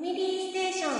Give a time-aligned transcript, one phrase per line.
[0.00, 0.92] ァミリーステーション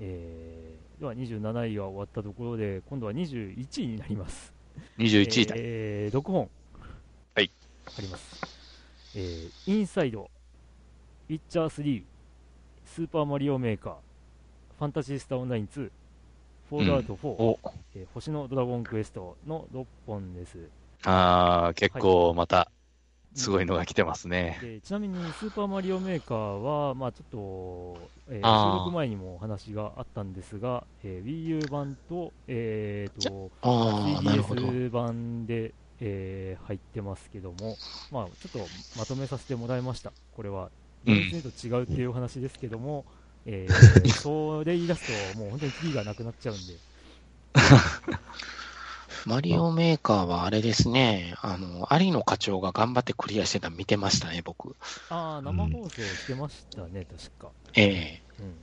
[0.00, 4.54] えー、では27位が終わったところで、今度は21位になります。
[4.98, 5.54] 21位だ。
[5.58, 6.48] えー、6本。
[7.34, 7.50] はい。
[7.98, 8.40] あります。
[9.16, 10.30] えー、インサイド、
[11.28, 12.02] ウィッチャー3、
[12.84, 13.94] スーパーマリオメーカー、
[14.78, 15.90] ファンタジースターオンライン2、
[16.70, 17.58] フォールアウト4、お
[17.96, 20.58] えー星のドラゴンクエストの6本です。
[21.02, 22.70] あー、結構また、
[23.34, 24.58] すごいのが来てますね。
[24.60, 34.62] でちなみにスーパーマリオメーカーは、まあ、ちょっと、えー収録前にもお話があったんですが、えー Wii U 版と,、えーとああ、なるほど。
[34.62, 37.76] 3DS 版で、えー入ってますけども、
[38.10, 38.58] まあ、ちょっと
[38.98, 40.12] まとめさせてもらいました。
[40.34, 40.70] これは、
[41.06, 43.04] うん厳密と違うっていうお話ですけども、
[43.46, 46.74] えー それ言い出すと、もう本当にキリがなくなっちゃうんで、
[49.28, 54.74] マリオメーカーはあれですね、あの、有野課長が頑張ってクリアしてたの見てましたね、僕。
[55.10, 57.50] ああ、生放送してましたね、確か。
[57.74, 58.22] ええ。
[58.40, 58.54] うん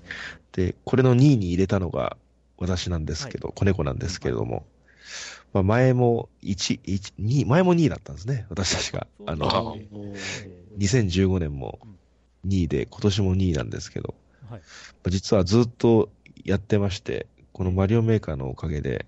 [0.53, 2.17] で、これの2位に入れたのが
[2.57, 4.65] 私なんですけど、子猫なんですけれども、
[5.53, 9.05] まあ、前も1、1、2、前も2位だったんですね、私たちが。
[9.27, 10.49] あの、そうですね。
[10.49, 11.79] えー2015年も
[12.45, 14.13] 2位で、今年も2位なんですけど、
[14.49, 14.59] はい。
[14.59, 14.65] ま
[15.05, 16.09] あ実はずっと
[16.43, 19.05] やってまして、このマリオメーカーのおかげで、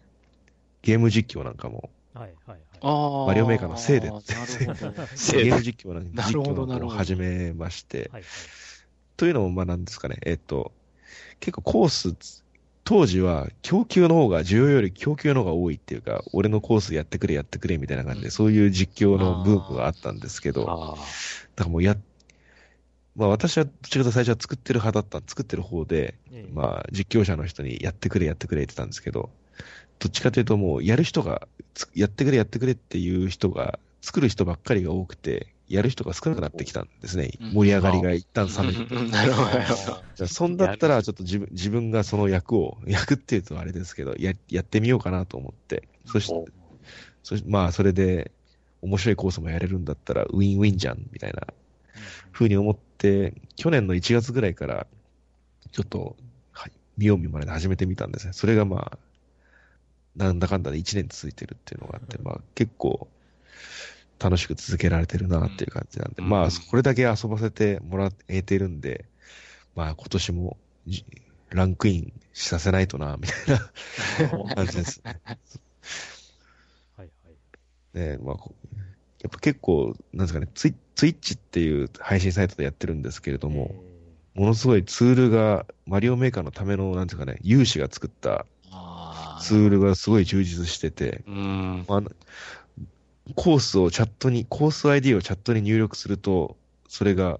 [0.87, 2.59] ゲーム実況なんかも、はいはいはい。
[2.79, 3.27] ああ。
[3.27, 4.07] マリオメーカーのせいで。
[4.07, 8.23] ゲーム実況なんなるほど実況なんかを始めまして、はいはい
[9.17, 10.71] というのも、まあなんですかね、えっと、
[11.39, 12.43] 結構コース、
[12.83, 20.95] 当時は供給の方が、需要より供給の方が多いっていうか、俺のコースやってくれやってくれみたいな感じで、そういう実況のブームがあったんですけど、だあ
[21.55, 21.97] からもうや、
[23.15, 26.49] まあ私はどちらかというと最初は作ってる派だった、作ってる方で、ええ。
[26.53, 29.31] まあ実況者の人にやってくれやってくれって言ってたんですけど、
[29.99, 37.31] どっちかというともうやる人が、つやってくれやってくれっていう人が、作る人ばっかりが多くて、やる人が少なくなってきたんですね。
[37.41, 38.95] うん盛り上がりが一旦冷めて。
[38.95, 39.51] うんなるほど。
[40.15, 46.51] じゃあ、そんだったら、ちょっと自分、自分がその役を、役っていうとあれですけど、や、やってみようかなと思って、そして、
[47.23, 48.31] そしまあ、それで、
[48.81, 51.47] 面白いコースもやれるんだったら、ウィンウィンじゃん、みたいな、
[52.31, 54.87] ふうに思って、去年の1月ぐらいから、
[55.73, 56.15] ちょっと、
[56.53, 58.33] はい、見よう見まねで始めてみたんですね。
[58.33, 58.97] それがまあ、
[60.17, 63.07] なんだかんだで1年続いてるっていうのがあって、まあ、結構、
[64.19, 69.05] 楽しく続けられてるなっていう感じなんで、うんまあ、これだけ遊ばせてもらえてるんで、
[69.75, 70.57] まあ、今年も
[70.87, 71.05] じ
[71.51, 73.57] ランクインさせないとな、みたい
[74.47, 75.21] な感じですね。
[76.97, 77.97] はいはい。
[77.97, 78.55] ねまあ、こ
[79.21, 83.75] やっぱ結構、なんですかね、ツイツイッチっていう配信サイトでやってるんですけれども、
[84.33, 88.45] ものすごいツールが、マリオメーカーのための、なんていうかね、有志が作ったあ
[89.41, 91.85] ツールがすごい充実してて、ーうん。
[91.87, 92.09] あの
[93.35, 96.55] コースをチャットに、コース ID をチャットに入力すると、
[96.87, 97.39] それが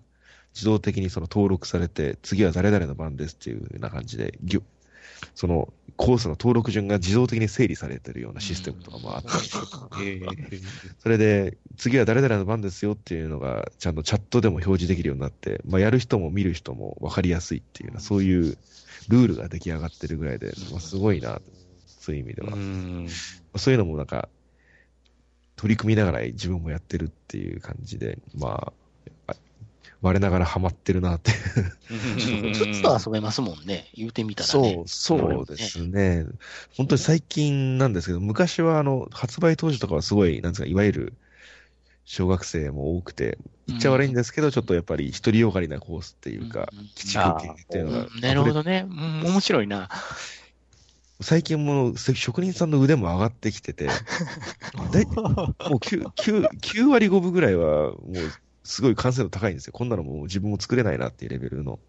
[0.53, 4.62] 自動的にその登録されて、次は誰々の番ですっていうような感じで、ぎょ
[5.36, 9.40] そのコースの登録順が自動的に整理されてるようなシステムとかもあった
[10.02, 10.62] り
[11.00, 18.57] それで、次は誰々の番ですよっていうのが、ちゃんとチャットでも表示できるようになって、まあ、やる人も見る人も分かりやすいっていうような、そういう
[19.09, 21.41] ルールが出来上がってるぐらいで、まあ、すごいな、
[22.07, 22.53] そういう意味では。
[22.53, 23.07] うん。
[23.57, 24.29] そういうのもなんか、
[25.57, 28.72] 取り組みながら自分もやってるっていう感じで、ま
[29.28, 29.35] あ、あ
[30.01, 31.31] 我ながらハマってるなって。
[32.53, 33.90] ずっと遊べますもんね。
[33.94, 34.85] 言うてみたらね。
[34.88, 36.25] そう、そうですね。
[36.78, 41.13] 本当に最近なんですけど、昔はあの、発売当時とかはすごい、なんですか、いわゆる、
[42.06, 43.38] 小学生も多くて、
[43.68, 48.85] 言っちゃ悪いんですけど、ちょっとやっぱり独りよがりなコースっていうか、うん基地空系っていうのがうんなるほどね。
[48.89, 49.89] うん面白いな。
[51.20, 53.88] 最近もう職人さんの腕も上がってきてて、
[54.92, 58.14] だいもう 9, 9, 9割5分ぐらいはもう
[58.64, 59.74] すごい完成度高いんですよ。
[59.74, 61.80] こんなのもう自分も作れないなっていうレベルの、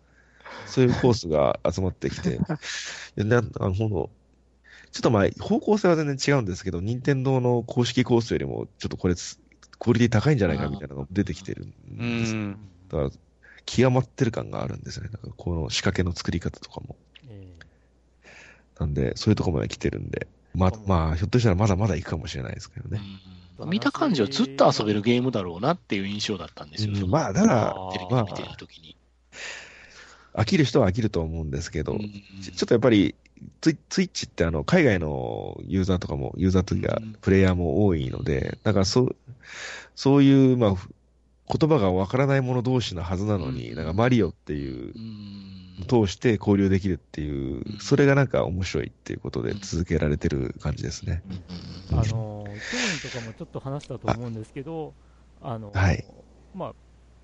[0.66, 2.38] そういうコースが集まってきて、
[3.16, 4.10] なあの
[4.92, 11.72] ちょっとまあ方向性は全然違うんですけど、任天堂の公式コースよりもちょっとこれクオリティ高いんじゃないかみたいなのが出てきてるんう
[12.20, 12.34] です。
[12.34, 12.58] ん。
[12.88, 13.10] だから
[13.66, 15.10] 極まってる感があるんですよね。
[15.12, 16.96] なんかこの仕掛けの作り方とかも。
[17.28, 17.57] え
[18.78, 23.00] なんで、そういうとこまで来てるんで、ま、まあ、ひょっとしたらまだまだ行くかもしれないですけどね。
[23.32, 26.92] うん見た感じはずっと遊べるゲームだろうなっていう印象だったんですよ。
[26.94, 28.96] うんまあ、ただ、テレビま見てるときに。
[30.32, 32.00] あ、飽きる人は飽きると思うんですけど、うん
[32.40, 33.16] ちちょっとやっぱり、
[33.60, 39.16] ツイツイッチってあの、海外のユーザーとかも、ユーザーというかうん、プレイヤーも多いので、だからそう、
[39.96, 40.88] そういう、まあ、ふ
[41.48, 51.22] 言葉がわからない者同士のはずなのに、うんなんかマリオっていうう、ん通して交流できるっていううん、それがなんか面白いっていうことで続けられてる感じですね。
[51.92, 54.92] あのー去年とかもちょっと話したと思うんですけど、
[55.40, 56.04] あのーはい
[56.54, 56.74] まあ、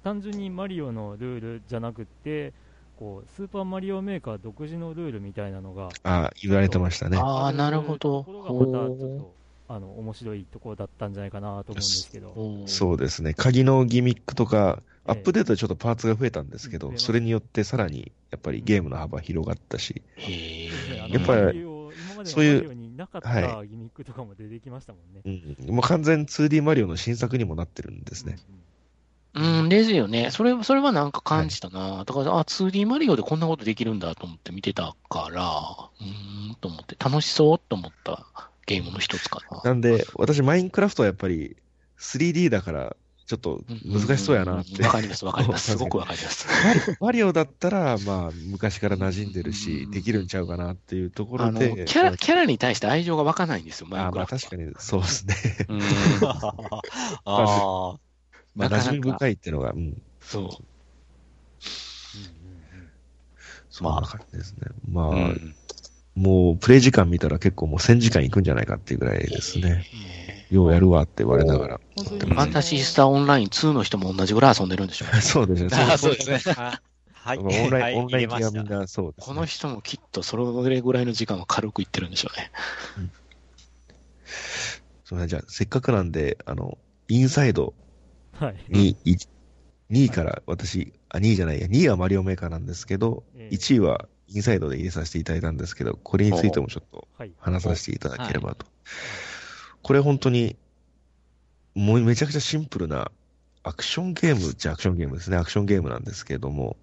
[0.04, 2.52] 単純にマリオのルールじゃなくって、
[2.96, 7.18] こう、スーパーマリオメーカー独自のルールみたいなのが、あ言われてましたね。
[7.18, 7.98] ああ、なるほど。
[7.98, 9.34] ところがまたちょっと、
[9.68, 12.64] あの、面白いところだったんじゃないかなと思うんですけど。
[12.66, 13.34] そうですね。
[13.34, 25.56] 鍵のギミックとか、ええアップデートでちょっとパーツが増えたんですけど、えそれによってさらに、やっぱりゲームの幅広がったし、やっぱりマリオ今までのそういうなかったはギミックとかも出てきましたもんね。
[25.66, 28.38] うん、もう完全 2D マリオの新作にもなってるんですね。
[29.34, 30.30] うん、ですよね。
[30.30, 32.04] それ、それはなんか感じたな。
[32.04, 38.26] だから、あ、2D マリオでこんなことできるんだと思って見てたから、うーん、と思って、楽しそうと思った
[38.66, 39.60] ゲームの一つかな。
[39.64, 41.56] なんで、私、マインクラフトはやっぱり
[41.98, 42.96] 3D だから、
[43.26, 44.82] ちょっと難しそうやなって。
[44.82, 45.72] わかります、わかります。
[45.72, 46.46] すごくわかります。
[47.00, 54.40] マリオだったら、まあ、昔から馴染んでるしう、んできるんちゃうかなっていうとこあの、ろで、キャラ、キャラに対して愛情が湧かないんですよ、マイあンクラフトは。
[54.40, 55.34] まあ確かにそうですね。
[55.68, 55.80] うん。
[57.24, 57.96] あ
[58.54, 60.64] まあ、馴染み深いっていうのが、うん、そう。
[63.70, 64.68] そんな感じですね。
[64.88, 65.56] まあ、うん
[66.14, 69.84] もう、プレイ時間見たら結構もう1000時間いくんじゃないかっていうぐらいですね。
[70.50, 71.80] ようやるわって言われながら。
[71.96, 75.20] ファンタジースターオンライン2の人も同じぐらい遊んでるんでしょうね。
[75.22, 75.70] そうですね。
[75.72, 76.54] あ、そうですね。
[77.12, 77.38] はい。
[77.38, 79.34] オンライン、はいオンライン入れました気がみんなそうです、ね。
[79.34, 82.50] この人もきっとそれぐらいの時間は軽くいってるんでしょうね。
[85.04, 86.78] そうね、じゃあ、せっかくなんで、あの、
[87.08, 87.74] インサイド
[88.38, 88.54] はい。
[88.68, 89.16] に、い
[89.90, 97.32] 2位から私、あ、2位じゃないや、2位はマリオメーカーなんですけど、ええ1位はインサイドで入れさせていただいたんですけど、これについてもちょっとはい。
[97.38, 98.66] 話させていただければと。
[99.82, 100.56] これ本当に、
[101.74, 103.12] もうめちゃくちゃシンプルな
[103.62, 105.36] アクションゲームっちゃアクションゲームですね。
[105.36, 106.76] アクションゲームなんですけれども、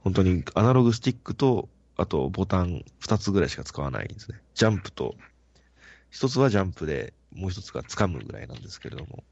[0.00, 4.40] 本当にアナログスティックと、あとボタン2つぐらいしか使わないんですね。
[4.54, 5.14] ジャンプと、
[6.10, 9.22] 一つはジャンプで、もう一つが掴むぐらいなんですけれども、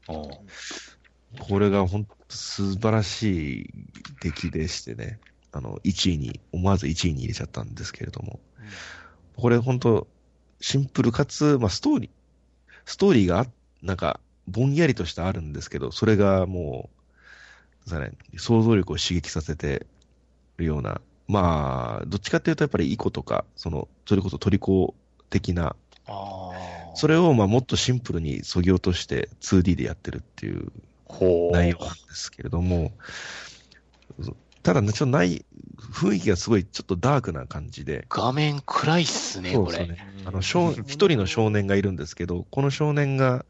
[1.39, 3.73] これが本当素晴らしい
[4.21, 5.19] 出来でしてね、
[5.51, 8.39] あの、1位に、思わず1位に入れちゃったんですけれども、
[9.35, 10.07] これ本当
[10.61, 12.09] シンプルかつ、まあ、ストーリー、
[12.85, 13.45] ストーリーがあ、
[13.81, 16.89] なんか、ぼんやりとしてあるんですけど、それがも
[17.87, 19.85] う、ね、想像力を刺激させて
[20.57, 24.95] るような、まあ、どっちかっていうとやっぱりイコとか、その、それこそトリコ
[25.29, 25.75] 的な。
[26.95, 30.71] それをまあもっとシンプルに削ぎ落として 2D でやってるっていう。
[31.51, 32.91] 内容なんですけれども、
[34.63, 35.45] ただね、ちょっとない、
[35.93, 39.77] 雰囲気がすごいちょっとダークな感じで、画面暗いっすね、これ。
[39.77, 40.07] そうですよね。
[40.25, 43.45] あの、少一人の少年がいるんですけど、この少年が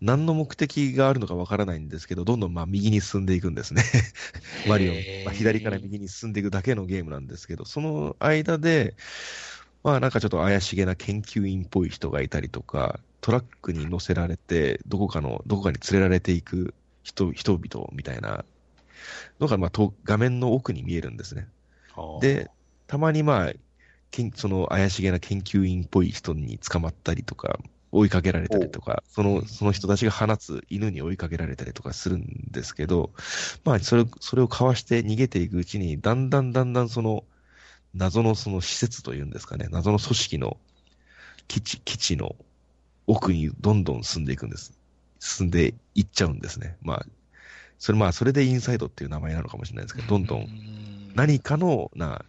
[0.00, 3.84] 何の目的があるのかわからないんですけど、どんどんまあ右に進んでいくんですね。
[4.68, 4.92] マリオ、
[5.24, 8.96] まあ、左から右に進んでいくだけのゲームなんですけど、その間で、
[9.84, 16.74] まあなんかちょっと怪しげな研究員っぽい人がいたりとか、トラックに乗せられて、どこかの、どこかに連れられていく
[17.04, 18.44] 人、人々みたいな
[19.40, 21.48] のが、まあと画面の奥に見えるんですね。
[22.20, 22.50] で、
[22.86, 23.52] たまにまあ、
[24.10, 27.58] けんその怪しげな研究員っぽい人に捕まったりとか、
[27.92, 33.10] 追いかけられたりとか、その、その人たちが放つ犬に追いかけられたりとかするんですけど、
[33.64, 37.24] まあ、それ、それをかわして逃げていくうちに、だんだんだんだんその、
[37.94, 40.56] 謎のその施設というんですかね、謎の組織の
[41.48, 42.34] 基地、基地の
[43.06, 44.72] 奥にどんどん進んでいくんです。
[45.20, 46.76] 進んでいっちゃうんですね。
[46.80, 47.06] まあ、
[47.82, 50.46] それまあ、それでインサイドっていう名前なのかもしれないですけど、どんどん。
[51.16, 52.24] 何かの、な、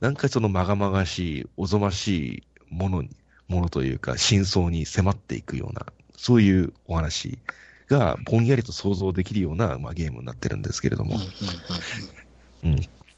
[0.00, 3.08] なんかそのまがまがしい、おぞましいものに、
[3.48, 7.38] ものというか、真相に迫っていくような、そういうお話
[7.86, 11.16] がぼんやりと想像できるような、まあ、ゲームになってるんですけれども、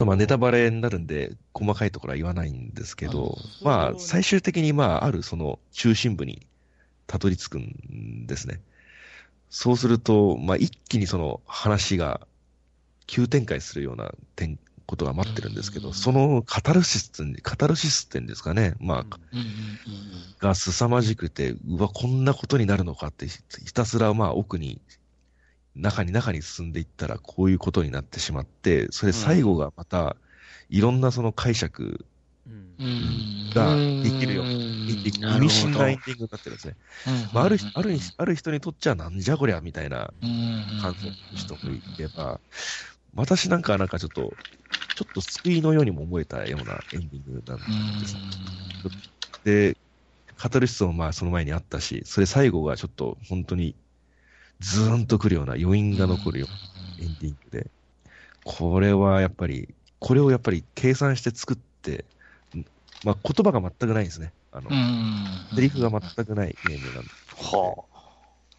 [0.05, 3.67] まあ、ネタバレになるんで、細かいところは言わないんですけど、うん。
[3.67, 6.47] まあ、最終的に、まあ、あるその中心部に
[7.05, 8.61] たどり着くんですね。
[9.51, 12.21] そうすると、まあ、一気にその話が
[13.05, 15.93] 急展開するような点、ことが待ってるんですけど、うん。
[15.93, 18.75] そのカタルシスって、カタルシスってんですかね。
[18.79, 19.17] まあ、
[20.39, 24.81] が凄まじくて、うわ、こんなことになるのかって、ひひたすらまあ奥に、
[25.75, 30.15] 中に中に進んでいったらこういうことになってしまって、それ最後がまた、
[30.69, 32.05] いろんなその解釈うん
[33.53, 34.43] ができるよ
[34.87, 34.97] 意
[35.39, 36.75] 味深なエンディングになってるんですね。
[37.33, 40.11] まあ、ある人あるある人にとっちゃなんじゃこりゃみたいな
[40.81, 42.39] 感想の人もいれば、
[43.15, 44.37] 私なんかはなんかちょっと、
[44.95, 47.57] ちょっと救いのようにも思えたようなエンディングなん
[47.99, 48.17] です。
[49.43, 49.77] で、
[50.35, 53.75] カタルシスもまあその前にあったし、それ最後がちょっと本当に
[54.59, 56.49] ズーンとくるような余韻が残るよう
[57.01, 57.71] なエンディングで、
[58.43, 62.05] これはやっぱり、これをやっぱり計算して作って、
[63.03, 64.31] まあ言葉が全くないんですね。
[64.51, 64.69] あの、
[65.55, 67.55] セリフが全くないゲームなんです。
[67.55, 67.83] は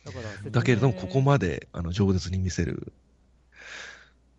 [0.04, 2.92] だからだけれども、ここまであの饒舌に見せる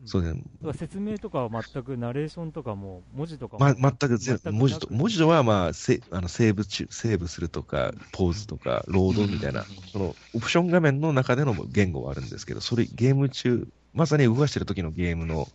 [0.05, 0.41] そうですね。
[0.61, 15.47] だから説明とかは全くナレーションとかも文字とかも、ま、全く全くなく文字と、文字とはまあ、せあのセーブ中、セーブするとか、ポーズとか、ロードみたいな、そのオプション画面の中での言語はあるんですけど、それゲーム中、まさに動かしてる時のゲームの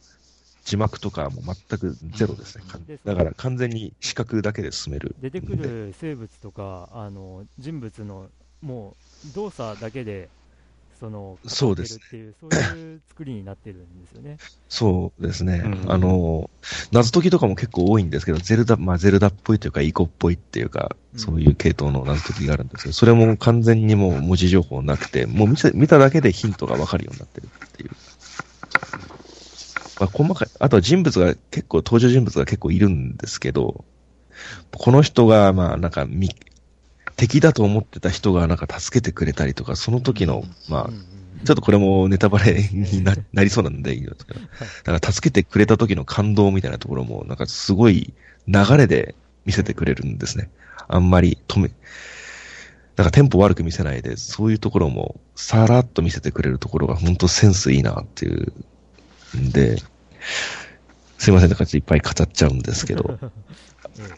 [0.69, 2.65] 字幕とかはもう全くゼロですね。
[2.69, 5.17] すだから完全に視覚だけで進める。
[5.19, 8.27] 出てくる生物とかあの人物の
[8.61, 8.95] も
[9.31, 10.29] う動作だけで
[11.01, 14.37] そのそうです語ってるっていうそういう作りになってるんですよね。
[14.69, 15.63] そうですね。
[15.65, 16.51] うんあの、
[16.93, 27.91] 謎解きとかも結構多いんですけど、ゼルダ、まあゼルダっぽいというか、イコっぽいっていうか、うんそういう系統の謎解きがあるんですけど、それも完全にもう文字情報なくて、もう見た見ただけでヒントがわかるようになってるっていう。
[29.99, 33.85] まあ細かい、あとは人物が結構、登場人物が結構いるんですけど、
[34.77, 36.31] この人が、まあなんかみ、
[37.17, 40.91] 敵だと思ってた人がなんか助けてくれたりとか、その時の、まあ
[41.45, 43.99] ちょっとこれもネタバレにななりそうなんでい。
[43.99, 44.41] いんですけど、
[44.85, 48.13] だから助けてくれた時の感動みたいなところも、なんかすごい
[48.47, 49.15] 流れで
[49.45, 50.51] 見せてくれるんですね。
[50.89, 51.71] あんまり止め、
[52.97, 58.53] なんかテンポ悪く見せないで、そういうところもさらっと見せてくれるところが本当センスいいなっていう
[59.37, 59.79] んで、
[61.19, 63.19] すいません、なんかいっぱい語っちゃうんですけど、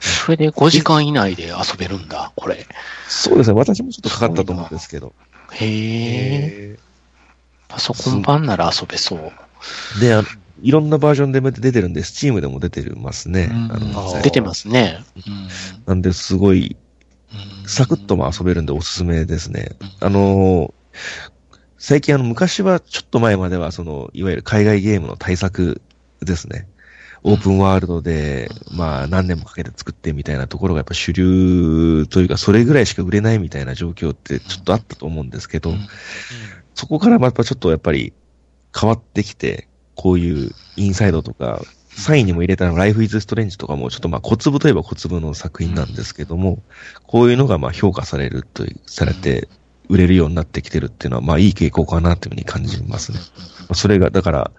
[0.00, 2.66] それで5時間以内で遊べるんだ、これ。
[3.08, 5.12] そうですね、私もちょっとかかったと思うんですけど、
[5.52, 6.78] へえ。
[7.68, 10.00] パソコン版なら遊べそう。
[10.00, 10.28] で、あの
[10.62, 13.50] いろんなバージョンで出てるんで、スチームでも出てますね。
[14.22, 15.02] 出てますね。
[15.86, 16.76] なんで、すごい、
[17.32, 17.36] う
[17.66, 19.76] んサクッとも遊べるんでおすすめですね。
[19.80, 20.72] うんあのー
[21.80, 25.80] 最近あの、昔は、ちょっと前までは、その、いわゆる海外ゲームの対策
[26.20, 26.68] ですね。
[27.22, 35.88] オープンワールドで、まあ、何年もかけて作ってみたいなところがやっぱ主流というか、それぐらいしか売れないみたいな状況ってちょっとあったと思うんですけど、うん。
[36.74, 38.12] そこからまたちょっとやっぱり
[38.78, 46.62] 変わってきて、こういうインサイドとか、サインにも入れたのライフイズストレンジとかもちょっとまあ小粒といえば小粒の作品なんですけども、
[47.06, 49.48] こういうのがまあ評価されるという、されて
[49.90, 53.18] 売れるようになってきてるっていうのはまあいい傾向かなというふうに感じますね。
[53.60, 54.50] まあそれが、だから、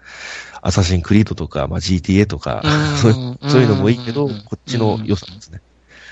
[0.62, 2.62] アサシンクリードとか、まあ GTA とか、
[3.02, 4.44] そういうそういうのもいいけど、うん。
[4.46, 5.62] こっちの良さですね。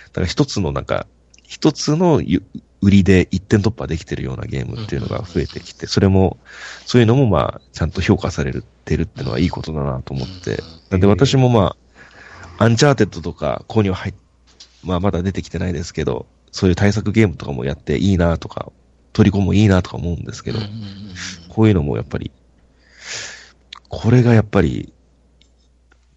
[0.07, 1.05] だから一つのなんか、
[1.43, 6.37] 一つの売りで一点突破できてるようなゲームっていうのが増えてきて、それも、
[6.85, 8.53] そういうのもまあ、ちゃんと評価され
[8.85, 10.63] てるっていうのはいいことだなと思って。
[10.89, 11.75] なんで私もま
[12.57, 14.13] あ、アンチャーテッドとか、ここには入っ、
[14.83, 18.71] まあまだ出てきてないですけど、そういう大作ゲームとかもやっていいなとか、
[19.13, 20.59] 取り込むもいいなとか思うんですけど、
[21.49, 22.31] こういうのもやっぱり、
[23.87, 24.93] これがやっぱり、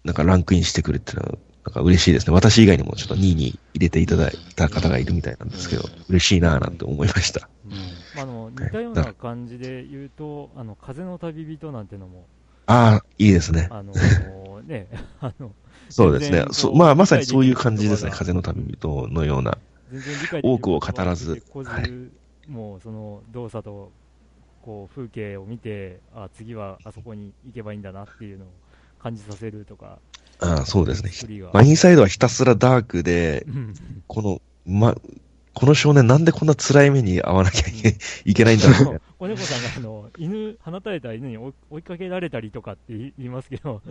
[0.03, 2.33] なんかランクインしてくるっていうのは、なんか嬉しいですね。
[2.33, 7.49] 私以外にもちょっと2位に入れていただいた方がいるみたいなんですけど、嬉しいなぁなんて思いました。
[8.15, 12.25] まあ、あの似たような感じで言うと、あの風の旅人なんてのも、
[12.65, 13.67] ああ、いいですね。
[13.71, 13.93] あの
[14.67, 14.87] ね、
[15.19, 15.53] あの
[15.89, 18.11] そうですねそまあまさにそういう感じですね。
[18.11, 19.57] 風の旅人のような。
[19.91, 21.91] 全然理解できる多くを語らずはい
[22.47, 23.91] もうその動作と
[24.63, 28.47] こう風景を見て、あ次はあそこに行けばいいんだなっていうのを
[28.99, 29.99] 感じさせるとか、
[30.39, 31.11] ああ、そうですね。
[31.53, 33.73] まあ、インサイドはひたすらダークでう、ん
[34.07, 34.95] この、ま、
[35.53, 37.67] この少年なんでこんな辛い目に遭わなきゃ
[38.25, 38.99] いけないんだろうみたいな。
[39.19, 43.81] 子猫さんがあの犬、放たれた犬に追い追いかけられたりとかって言いますけど、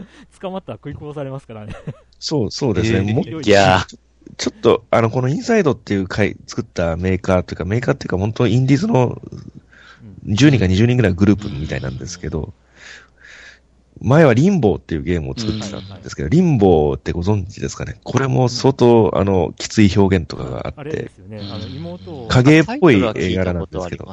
[0.40, 1.74] 捕まったら食い殺されますからね。
[2.18, 2.98] そう、そうですね。
[2.98, 3.98] えーもいいやー
[4.36, 9.20] ちょっと、あの、このインサイドっていう回、作ったメーカーというか、メーカーっていうか、本当インディーズの
[10.24, 10.34] うん。
[10.34, 12.52] 10人か20人ぐらいのグループみたいなんですけど、
[14.00, 18.00] 前はリンボーっていうゲームを作ってたんですけど、リンボーってご存知ですかね？
[18.02, 21.10] これも相当、あの、きつい表現とかがあって、
[22.28, 24.12] 影っぽいタイトルは聞映画いたなんですけど。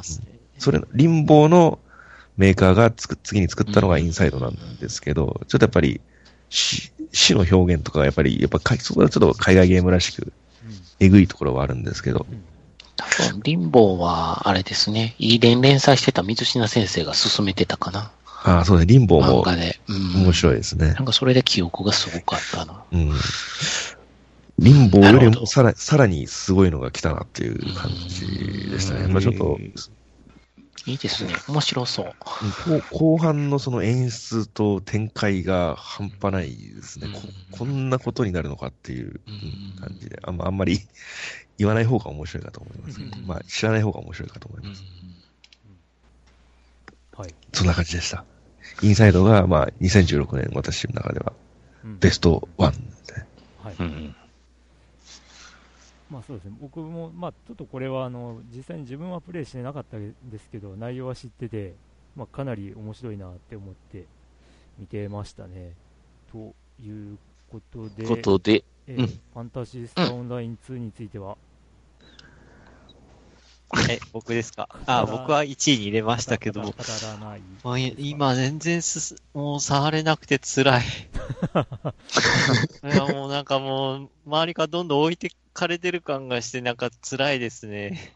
[0.58, 1.78] それ、リンボーの
[2.36, 6.00] メーカーがつく次に作ったのがインサイドなんですけど、ちょっとやっぱり、
[7.12, 10.32] 死死の表現とかがやっぱり、やっぱか、そこはちょっと海外ゲームらしく、
[10.98, 12.26] えぐいところはあるんですけど、
[12.96, 18.10] 多分、リンボーは、あれですね、いい連連載してた水品先生が進めてたかな。
[18.42, 19.80] ああ、そうですね、リンボーも漫画で。
[19.88, 21.00] うん面白いですねな。
[21.02, 22.82] んかそれで記憶がすごかったな。
[22.92, 23.12] うん。
[24.58, 29.02] リンボーよりもさらさらにすごいのが来たなっていう感じでしたね。
[29.02, 29.58] やっぱちょっと、
[30.86, 31.34] いいですね。
[31.48, 32.14] 面白そう。
[32.90, 37.08] 後後半のその演出と展開が半端ないですね。
[37.12, 40.80] ここんなことになるのかっていううん感じで、あんまあんまり
[41.58, 44.82] 言わない方が面白いかと思いますけど、うんまあ知らない方が面白いかと思います。
[47.16, 48.24] はいそんな感じでした。
[48.82, 51.32] インサイドが、まあ2016年私の中では
[51.84, 53.14] うんベストワンで。
[53.62, 54.16] はいうん。
[56.10, 61.74] まあそうですね、僕も、まあ、ちょっとこれはあの実際に自分はプレイしてなかったんですけど、内容は知ってて、
[62.16, 64.06] まあ、かなり面白いなって思って
[64.78, 65.74] 見てましたね。
[66.32, 66.52] と
[66.82, 67.16] いう
[67.48, 71.36] ことで、ことで、うんえーファンタジースタオンライン2については、
[73.88, 74.68] え、僕ですか？
[74.86, 77.42] あ、僕は1位に入れましたけど語、らない。
[77.62, 80.82] まあい今全然すす、もう触れなくて辛い。
[80.82, 80.86] い
[82.88, 88.14] や、もうなんかもう、周りがどんどん置いてかれてる感がして、なんか辛いですね。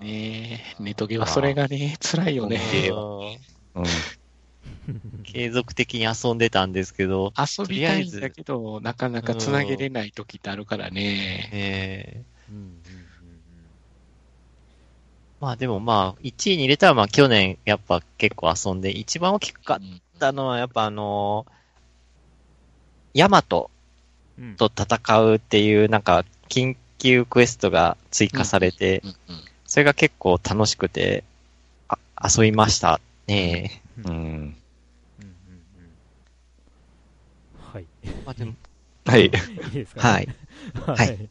[0.00, 2.60] ねえ、ネトゲはそれがね、辛いよね。
[3.74, 3.84] うんうん。
[5.24, 11.50] 継続的に遊んでたんですけど、遊びたいんだけど、なかなか繋げれない時ってあるからね。
[11.52, 12.72] えーうんうんうん
[15.40, 19.78] まあでもまあ、1位に入れたらまあ去年やっぱ結構遊んで、一番大きかっ
[20.20, 21.52] たのはやっぱあのー
[23.14, 23.71] ヤマト
[24.56, 29.02] と戦うっていうなんか緊急クエストが追加されて、
[29.66, 31.24] それが結構楽しくて、
[31.88, 33.82] あ、遊びましたね。
[33.98, 34.04] うん。
[34.04, 34.54] うんうんうん
[37.72, 37.86] はい。
[38.24, 38.54] まあでも、
[39.06, 39.24] はい。
[39.24, 39.30] いい
[39.70, 40.28] ですか、はい。
[40.86, 41.28] ははい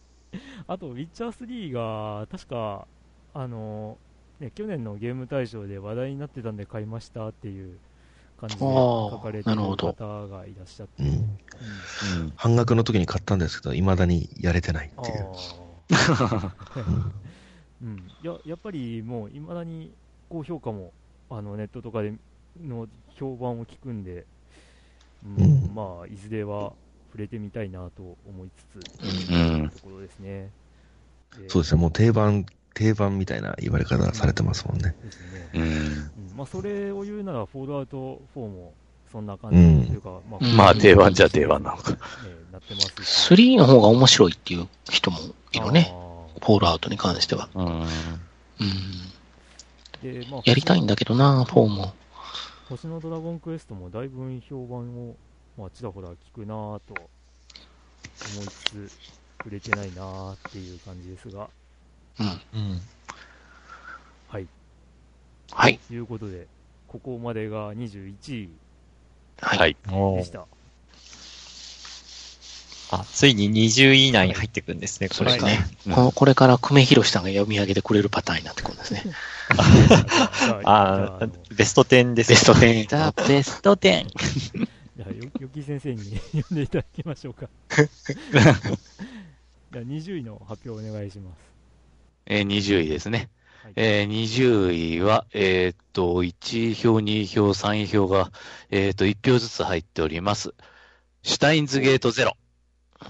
[0.68, 2.88] あと、ウィッチャー3が、確か、
[3.34, 3.98] あの、
[4.40, 7.78] ね、去年のゲーム大賞で話題になってたんで買いましたっていう
[8.42, 11.04] 感じで書かれてるなるほど方がいらっしゃって。
[11.04, 11.10] うん。
[11.10, 15.28] うん半額の時に買ったんですけど、未だにやれてないっていう。
[17.84, 19.92] うん、いややっぱりもう、いまだに
[20.30, 20.92] 高評価も
[21.30, 22.14] あのネットとかで
[22.64, 24.26] の評判を聞くんで、
[25.26, 26.74] うんうんまあ、いずれは
[27.12, 30.50] 触れてみたいなと思いつつ、うんところですね。
[31.48, 34.96] そうですね、もう定番、定番みたいな言われ方されてますもんね。
[35.04, 35.50] ですね。
[35.54, 35.62] うん。
[35.62, 38.74] うんまあ、それを言うなら、フォールアウト4も
[39.12, 41.92] そんな感じというか、まあうんまあ、定番じゃ定番なのか。
[41.92, 41.98] ね、
[42.52, 43.34] なってますし。
[43.34, 45.20] 3の方が面白いっていう人も
[45.52, 45.92] いるね。
[45.92, 46.02] あ
[46.40, 47.50] フォールアウトに関しては。
[47.54, 47.66] うん。
[47.66, 47.86] うん。
[50.04, 51.94] ーでまあ、やりたいんだけどな、4も。
[52.70, 55.16] 星のドラゴンクエストもだいぶ評判を、
[55.58, 58.92] まあ、ちらほら聞くなぁと思いつつ、
[59.40, 61.50] 触れてないなぁっていう感じですが、
[62.22, 62.60] うん。
[62.60, 62.82] うん。
[64.28, 64.48] はい。
[65.52, 65.78] はい。
[65.78, 66.48] ということで、
[66.88, 68.50] ここまでが21位
[69.42, 69.58] はい。
[69.58, 69.76] はい。
[70.18, 70.46] でした。
[72.94, 75.40] あ、ついに20位以内に入ってくるんですね、これね。
[75.40, 75.66] それね。
[75.88, 79.04] うんこのこれから久米宏さんが読み上げてくれるパターンになってくるんですね。
[80.66, 81.20] あ、
[81.56, 82.30] ベスト10です。
[82.30, 82.88] ベスト10。
[82.88, 84.06] ザ ベスト10。
[84.98, 86.04] じゃあよ、よき先生に
[86.34, 87.48] 読んでいただきましょうか。
[89.72, 91.51] じゃあ、20位の発表お願いします。
[92.26, 93.30] えー、20位ですね。
[93.64, 98.32] はいえー、20位は、えーっと、1票、2票、3票が、
[98.70, 100.54] えーっと、1票ずつ入っております。
[101.24, 102.36] シュタインズゲートゼロ。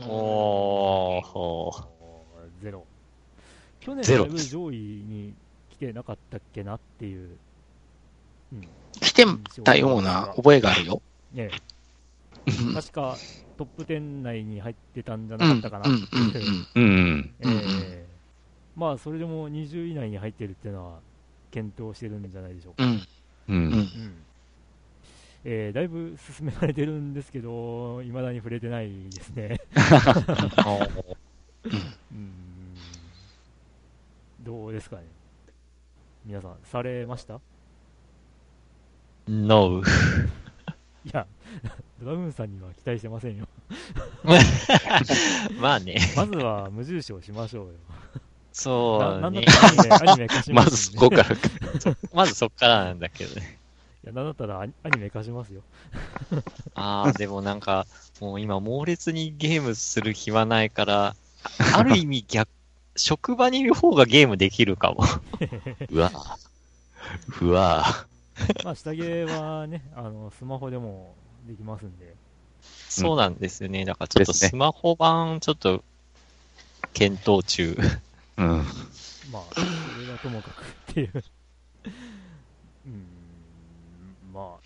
[0.08, 2.86] おー、ゼロ。
[3.80, 5.34] 去年ゼロだいぶ上位に
[5.72, 7.30] 来てなかったっけなっていう。
[8.54, 8.62] うん。
[9.00, 9.26] 来て
[9.64, 11.02] たような覚えがあるよ。
[11.34, 11.50] ね
[12.48, 13.16] うん確か
[13.58, 15.40] トップ10内に入ってたんじゃう。
[15.40, 15.96] なんかったかなうん。
[15.96, 16.00] う。
[16.04, 16.76] うん。
[16.76, 17.36] うん。
[17.44, 17.60] うん。
[17.64, 18.11] ええ
[18.76, 21.00] まあ、それでも20位以内に入ってるっていうのは、
[21.52, 22.84] 検討してるんじゃないでしょうか。
[22.84, 22.92] うん。
[22.92, 22.98] う。
[23.50, 23.74] うんん。
[23.74, 23.90] うん
[25.44, 29.60] えーだいぶ進められてるんですけど、いまだに触れてないですね。
[32.12, 32.76] うん
[34.44, 35.04] どうですかね。
[36.26, 37.36] 皆さん、されました？
[39.28, 39.82] い No.
[41.12, 41.26] や、
[42.00, 43.48] ドラグーンさんには期待してませんよ。
[45.60, 45.98] まあね。
[46.16, 47.74] まずは無印をしましょうよ。
[48.62, 49.46] そうねアニメ、
[49.90, 51.36] アニメ貸しまますずんでそこから。
[52.14, 53.58] まずそっからなんだけどね。
[54.04, 55.62] いや、なんだったらアニメ貸しますよ。
[56.76, 57.88] ああ、でもなんか、
[58.20, 61.16] もう今猛烈にゲームする暇ないから、
[61.74, 62.48] ある意味逆、
[62.96, 65.04] 職場にいる方がゲームできるかも。
[65.90, 66.12] うわ
[67.42, 68.06] うわ
[68.64, 71.16] まあ、下着はね、あの、スマホでも
[71.48, 72.14] できますんで。
[72.90, 73.86] そうなんですよね。
[73.86, 75.84] だからちょっとスマホ版ちょっと
[76.94, 77.76] 検討中。
[78.42, 78.48] うん。
[79.32, 79.62] まあ、そ
[80.06, 81.12] れはともかくっていう。
[81.14, 84.60] うーん、まあ、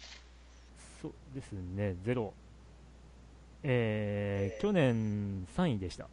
[1.02, 2.34] そうですね、ゼロ。
[3.64, 6.08] えー、去年3位でした。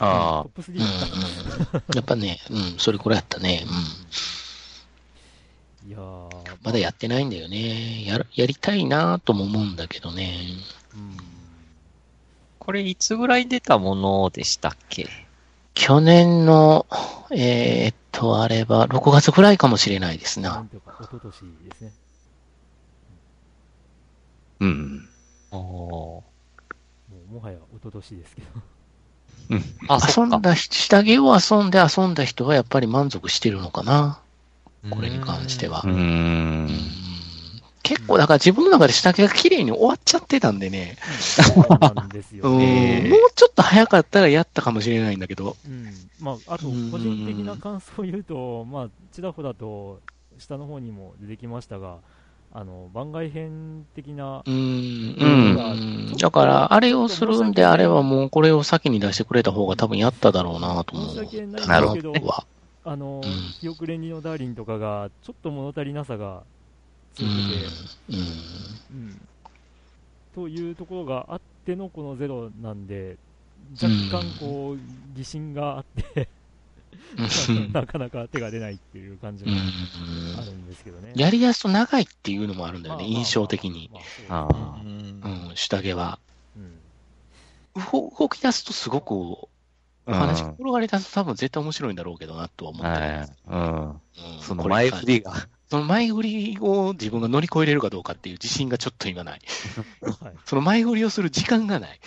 [0.00, 1.94] あトップ3だった。
[1.96, 3.64] やっぱね、うん、それくらいやったね。
[5.84, 5.88] うん。
[5.88, 8.04] いやー、まだやってないんだよね。
[8.04, 10.38] やる、やりたいなとも思うんだけどね。
[10.94, 11.16] うん、
[12.58, 15.27] これいつぐらい出たものでしたっけ？
[15.78, 16.86] 去年の、
[17.30, 20.56] えーっと、あれば、6月くらいかもしれないですな。
[20.56, 21.92] なんていうか、一昨年ですね。
[24.60, 24.64] あ。
[24.64, 25.08] うん。
[25.52, 26.24] おーも
[27.30, 28.48] う、もはや一昨年ですけど。
[29.94, 30.34] あ、そっか。
[30.34, 34.20] 遊んだ人、下着を遊んで遊んだ人はやっぱり満足してるのかな。
[34.90, 35.88] これに関してはう。
[35.88, 37.07] うんん。
[37.82, 43.08] 結構、だから自分の中で下着が綺麗に終わっちゃってたんでね、そうなんですようん、ね。
[43.10, 46.10] もうちょっと早かったらやったかもしれないんだけど、うん。
[46.20, 50.00] まあ、あと、個人的な感想を言うと、まあ、ちらほらと、
[50.38, 51.98] 下の方にも出てきましたが、
[52.52, 56.16] あの、番外編的なう、ん、ううんん。
[56.16, 61.66] だから、あれをするんであれば、もうこれを先に出してくれた方が多分やっただろうなと思う。
[61.66, 62.44] なるほど、は。
[62.84, 66.44] あの、うん記憶連理のダーリンとかが、ちょっと物足りなさが
[67.18, 68.14] つういて。
[68.14, 68.18] うん。
[68.18, 69.20] うん
[70.34, 73.16] というところがあってのこのゼロなんで、
[73.72, 74.78] 若干こう、
[75.16, 76.28] 疑心があって、
[77.72, 81.12] なかなか手が出ないっていう感じもあるんですけどね。
[81.16, 83.90] やりやすと長いっていうのもあるんだよね、印象的に。
[84.28, 86.20] まああうん、下着は。
[86.56, 86.78] うん
[87.92, 89.48] 動動き出すとすごく、お
[90.06, 90.14] あ。
[90.14, 93.10] 話転がり出すと多分絶対面白いんだろうけどなとは思ってはい。
[93.18, 93.32] ます。
[93.46, 93.88] うん。
[93.88, 94.00] うん
[94.40, 95.20] その前振り。
[95.20, 95.48] が。
[95.70, 99.40] その前振りを自分が乗り越えれるかどうかっていう自信がちょっと今ない。
[100.20, 102.00] はい その前振りをする時間がない。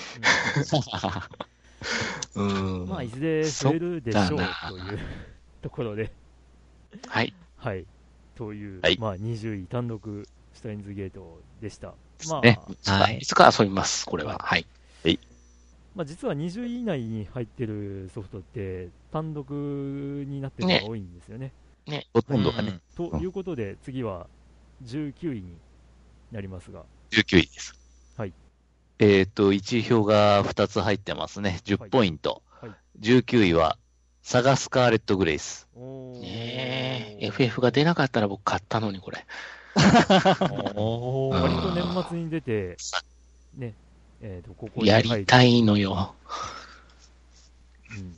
[2.87, 4.99] まあ、いずれ増えるでしょうという
[5.61, 6.11] ところで、
[7.07, 7.33] はい。
[7.57, 7.85] はい。
[8.35, 11.93] という、はいまあ、20位単独シュタインズゲートでした。
[12.27, 14.39] まあ、ねいつか、はいいつか遊びます、これは。
[14.39, 14.65] はい。
[15.93, 21.51] まあ、実は20位以内に入ってるソフトって単独になってるのが多いんですよね。
[22.13, 24.27] ほとんどがね、ということで、次は
[24.85, 25.55] 19位に
[26.31, 27.75] なりますが、19位です。
[28.17, 28.33] はい。
[28.99, 31.59] えっと、1位票が2つ入ってますね。
[31.65, 32.41] 10ポイント。
[32.59, 33.77] はい19位は、
[34.21, 35.67] サガスカーレット・グレイス。
[35.75, 39.25] ねえ、FF が出なかったら僕買ったのに、これ。
[40.75, 42.77] お 割と年末に出て、
[43.55, 43.73] ね、
[44.21, 46.13] えっ、と、ここにやりたいのよ。
[47.97, 48.15] うん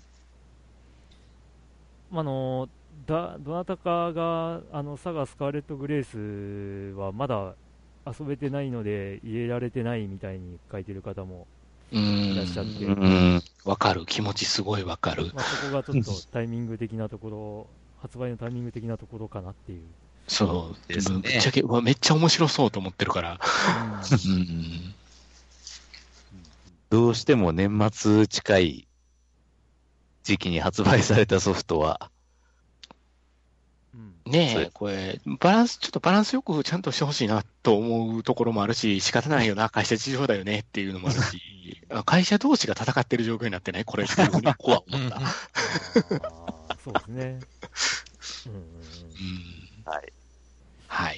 [2.14, 2.70] まああの
[3.06, 7.56] だどなたかがあのサガスカーレット・グレースはまだ
[8.06, 11.48] 遊べてないので入れられてないみたいに書いてる方も
[11.92, 12.74] ういらっしゃっん。
[12.74, 13.44] て、うん。
[13.66, 14.06] わかる。
[14.06, 15.32] 気持ちすごいわかる。
[15.34, 17.68] まあ、そこがちょっとタイミング的なところ、
[18.02, 19.82] 発売のタイミング的なところかなっていう。
[20.28, 20.94] そう。
[20.94, 23.40] ですねぶっちゃけ、うわめっちゃ面白そうと思ってるから。
[24.26, 24.96] うん。
[26.90, 28.88] どうしても年末近い
[30.24, 32.10] 時期に発売されたソフトは、
[34.26, 41.42] ねえ、これ、バランス、ちょっとバランスよくちゃんとしてほしいなと思うところもあるし、仕方ないよな、会社事情だよねっていうのもあるし、
[41.90, 43.86] あ会社同士が戦ってる状況になってない？
[43.86, 45.20] これっていうふうに、 ここは思った。
[46.84, 47.40] そうですね。
[48.48, 49.92] うんうんうんうん。
[49.92, 50.14] はい。
[50.88, 51.12] は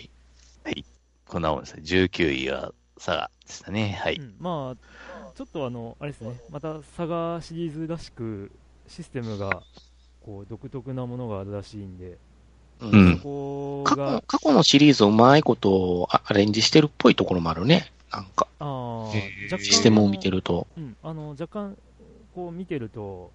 [0.72, 0.86] い。
[1.28, 1.82] こんなもんですね。
[1.84, 4.00] 19位はサガでしたね。
[4.02, 4.16] はい。
[4.16, 8.52] うんまあ、ちょっとあの、あれですね、またサガシリーズらしく、
[8.88, 9.64] システムが
[10.24, 12.18] こう独特なものがあるらしいんで、
[12.82, 17.92] ううん過去が、過去のシリーズをうまいことあアレンジしてるっぽいところもあるね。
[18.12, 19.12] なんか、あ
[19.60, 20.68] システムを見てると。
[20.78, 21.78] うん、あの若干
[22.34, 23.32] こう見てると、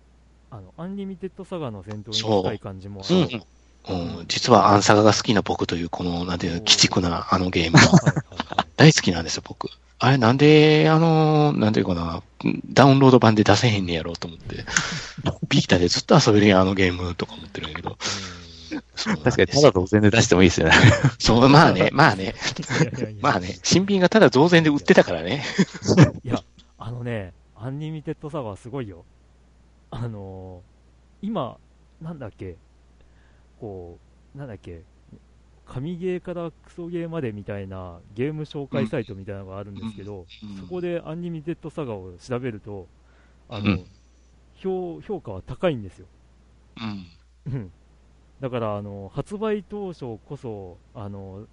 [0.50, 3.42] あのアンリミテッドサガの戦闘に近い感じもあうんる。
[3.88, 7.78] うん、実はアンサガが好きな僕という、この、なんていうの、鬼畜なあのゲーム。
[8.76, 9.70] 大好きなんですよ、僕。
[9.98, 12.22] あれなんで、あの、なんていうかな、
[12.72, 14.64] ダウンロード版で出せへんねやろうと思って。
[15.48, 17.96] ビータでずっと遊べるやん、あのゲームとか思ってるんやけど。
[18.00, 18.39] そうなん
[19.24, 20.74] 確かに、ただ同然で出してもいいですよね。
[21.18, 22.34] そう、まあね、まあね、
[22.80, 25.44] いやいやいやまあね、新品がただ増税で売ってたからね。
[26.24, 26.42] いや、
[26.78, 29.04] あのね、アンリミテッドサガはすごいよ。
[29.90, 30.70] あのー
[31.22, 31.58] 今、
[32.00, 32.56] なんだっけ、
[33.60, 33.98] こ
[34.34, 34.82] う、なんだっけ、
[35.66, 40.26] 神ゲーからクソゲーまでみたいなゲーム紹介サイトみたいなのがあるんですけど、
[40.58, 42.88] そこでアンリミテッドサガを調べると、
[43.48, 43.86] あの、うん
[44.54, 46.06] 評評価は高いんですよ。
[47.46, 47.72] うん。
[48.40, 51.46] うんだからあの発売当初こそあの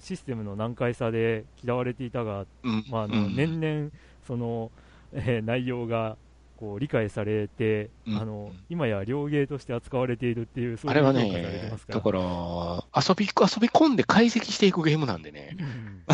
[0.00, 2.84] システムの難解さで嫌われていたが、うん。
[2.90, 3.90] まあ、あのうん年々
[4.26, 4.70] その、
[5.12, 6.16] えー内容が
[6.56, 15.56] こう理解されて、うんあの今や両ゲーとして扱われているっていうそうあれはいう評価されてねます、からだから、遊び、遊び込んで解析していくゲームなんでね。
[15.60, 16.04] うん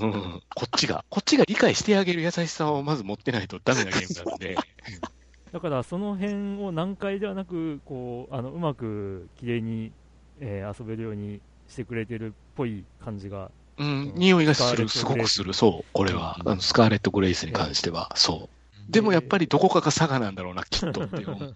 [0.00, 0.42] うん。
[0.54, 4.56] こっちが、こっちが理解してあげる優しさをまず持ってないとダメなゲームなので。
[5.54, 9.92] だからその辺を難解ではなくこうあのうまく綺麗に、
[10.40, 16.36] えー遊べるようにしてくれてるっぽい感じがうん、匂いがする、すごくする、そう、これは。
[16.40, 16.48] うん。
[16.50, 18.48] あのスカーレット・グレイスに関しては、そ
[18.88, 18.92] う。
[18.92, 21.04] でもやっぱりどこかが佐賀なんだろうな、きっと。
[21.04, 21.24] って。
[21.24, 21.54] 思う。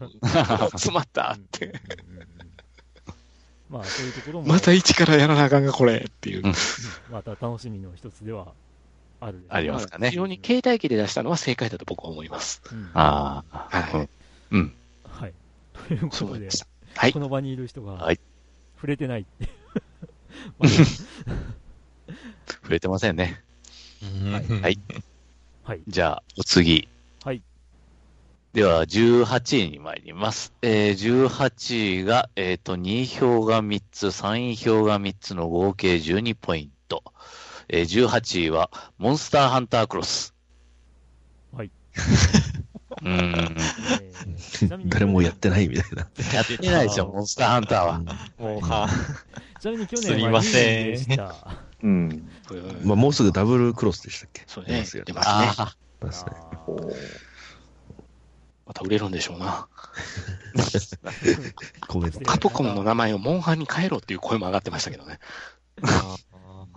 [0.70, 1.72] 詰まったって。
[3.68, 5.64] まあそういうところもまた一からやらなあかん。
[5.64, 6.42] が、これっていう。
[6.44, 6.54] うん。
[7.11, 8.52] また楽しみの一つでは
[9.20, 12.62] あるでしょうありますかね非常に携帯機で出したのは正解だと僕は思います。
[12.70, 14.09] うんああ、はい
[14.52, 14.61] うん。
[14.61, 14.74] うん。
[15.04, 15.35] はい。
[15.88, 16.48] ということで。
[16.94, 17.18] はいこ。
[17.18, 18.20] の場にいる人がはい
[18.76, 19.48] 触れてないって。
[20.59, 23.42] ま触れてませんね。
[24.02, 24.78] うんはい。
[25.64, 25.81] はい。
[25.87, 26.88] じゃあ、お次。
[27.24, 27.42] はい。
[28.52, 30.52] では、18位に参ります。
[30.62, 37.02] えー、18位が、えっ、と、2票が3つ、3票が3つの合計12ポイント。
[37.68, 40.35] えー、18位は、モンスターハンタークロス。
[41.52, 41.70] はい。
[43.02, 43.57] うーん。
[44.88, 46.09] 誰もやってないみたいな。
[46.35, 47.98] やってないですよ、モンスターハンターは。
[48.38, 48.88] もうは、
[49.61, 51.48] ちなみに去すみ年は2ません。
[51.83, 52.31] うん。
[52.85, 54.44] まあ、もうすぐダブルクロスでしたっけ？
[54.46, 56.33] そうね出ますよ出ますねあ出ますね
[58.66, 59.68] また売れるんでしょうな。
[62.24, 65.18] カプコンの名前をモンハンに変えろっていう声も上がってましたけどね。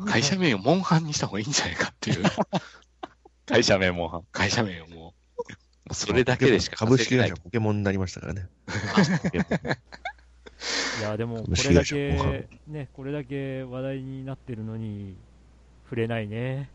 [0.06, 2.24] 会社名をモンハンにした方がいいんじゃないかっていう。
[3.46, 5.14] 会社名も、会社名をも
[5.92, 8.48] それだけでしか株式会社ポケモンになりましたからね。
[11.00, 15.18] いや、でも、これだけ、ね、これだけ話題になってるのに、
[15.86, 16.70] 触れないね。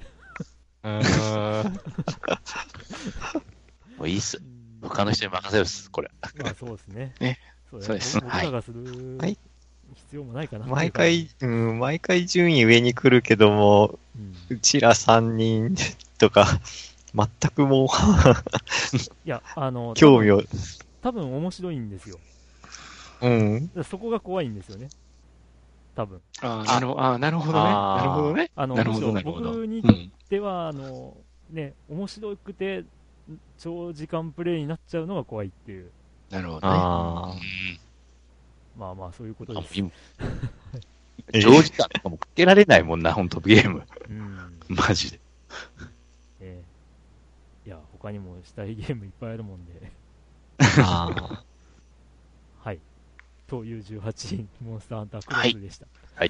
[0.83, 1.01] うん。
[3.97, 4.43] もういいっす。
[4.83, 6.11] 他の人に任せるっす、これ。
[6.43, 7.15] まあ、そうですね。
[7.21, 7.39] ね
[7.71, 9.39] そうそうです僕らがするはい
[9.95, 10.67] 必要もないかな。
[10.67, 14.35] 毎回、うん、毎回順位上に来るけども、うん。
[14.57, 15.75] うちら3人
[16.19, 16.61] とか、
[17.15, 17.87] 全くもう、
[19.25, 20.43] いや、あの、興味を、
[21.03, 22.19] 多分面白いんですよ。
[23.23, 23.71] うん。
[23.85, 24.89] そこが怖いんですよね。
[25.95, 26.19] 多分。
[26.19, 27.65] う、あーなるほどあーなるほどね。
[27.65, 28.51] なるほどね。
[28.55, 28.75] あの。
[29.25, 30.13] 僕にとっうん。
[30.29, 31.17] ては、あの、
[31.51, 32.85] ね、面白くて、
[33.59, 35.91] 長時間プレイになっちゃうのが怖いっていう。
[36.31, 37.41] なるほどね。
[38.77, 39.73] あまあまあ、そういうことです。
[39.73, 39.91] あ今
[41.33, 43.83] 長時間とかもかけられないもんな、ほんとゲーム。
[44.09, 44.39] うん。
[44.69, 45.21] マジで。
[46.41, 46.63] え
[47.67, 49.91] えいや、他にもしたいゲームいっぱいあるもんで。
[50.59, 51.11] あ。
[51.17, 51.45] あ
[52.63, 52.79] はい。
[53.49, 55.87] という18位、モンスターハンタークロスでした。
[56.17, 56.27] あ。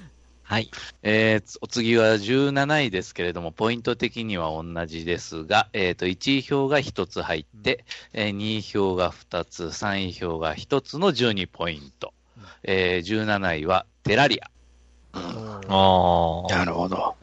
[0.48, 0.70] はい。
[1.02, 12.14] えーつお次は17位ですけれども、ポイント的には同じですが、えっ、と、1位票が1つ入って、えー2位票が2つ、3位票が1つの12ポイント。
[12.64, 14.50] うんえー17位はテラリア。
[15.14, 16.56] うんああ。
[16.58, 17.16] なるほど。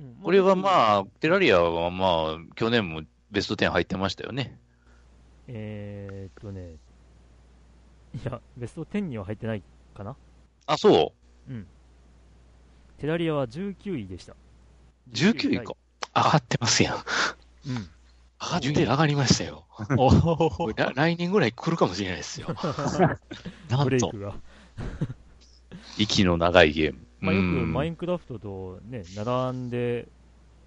[0.00, 4.58] うんこれはまあ、テラリアはまあ、去年もベスト10入ってましたよね。
[5.48, 6.74] えーっとね、
[8.14, 9.62] いや、ベスト10には入ってない
[9.94, 10.16] かな
[10.66, 11.12] あ、そ
[11.48, 11.52] う？
[11.52, 11.66] うん。
[12.98, 14.34] テラリアは19位でした。
[15.12, 15.74] 19位か。
[16.14, 16.96] 上がってますやん。
[16.96, 17.88] うん。
[18.38, 19.66] 上がって上がりましたよ。
[20.94, 22.48] 来年ぐらい来るかもしれないですよ。
[23.68, 24.12] なんと。
[25.98, 27.06] 息の長いゲーム。
[27.20, 30.08] まあ、よくうんマインクラフトとね、並んで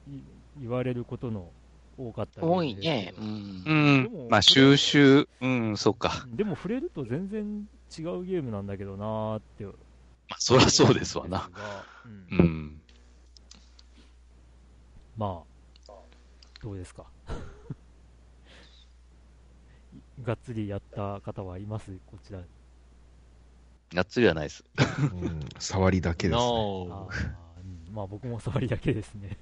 [0.08, 0.20] い
[0.62, 1.52] 言われることの
[1.98, 3.14] 多かった多いね。
[3.18, 4.28] うん。
[4.30, 6.26] まあ、収集、うん、そっか。
[6.28, 9.66] でも触れると全然違うゲームなんだけどなーって。
[9.66, 9.72] ま
[10.32, 11.50] あ、そりゃそうですわな。。
[12.06, 12.82] うんうん。
[15.18, 15.44] ま
[15.88, 15.92] あ、
[16.62, 17.06] どうですか？
[20.24, 21.92] がっつりやった方はいます？
[22.08, 22.40] こちら。
[23.94, 24.64] がっつりはないです。
[25.02, 26.44] うん触りだけですね。
[26.44, 27.08] あ No.
[27.10, 27.26] ー
[27.90, 29.38] うんまあ僕も触りだけですね。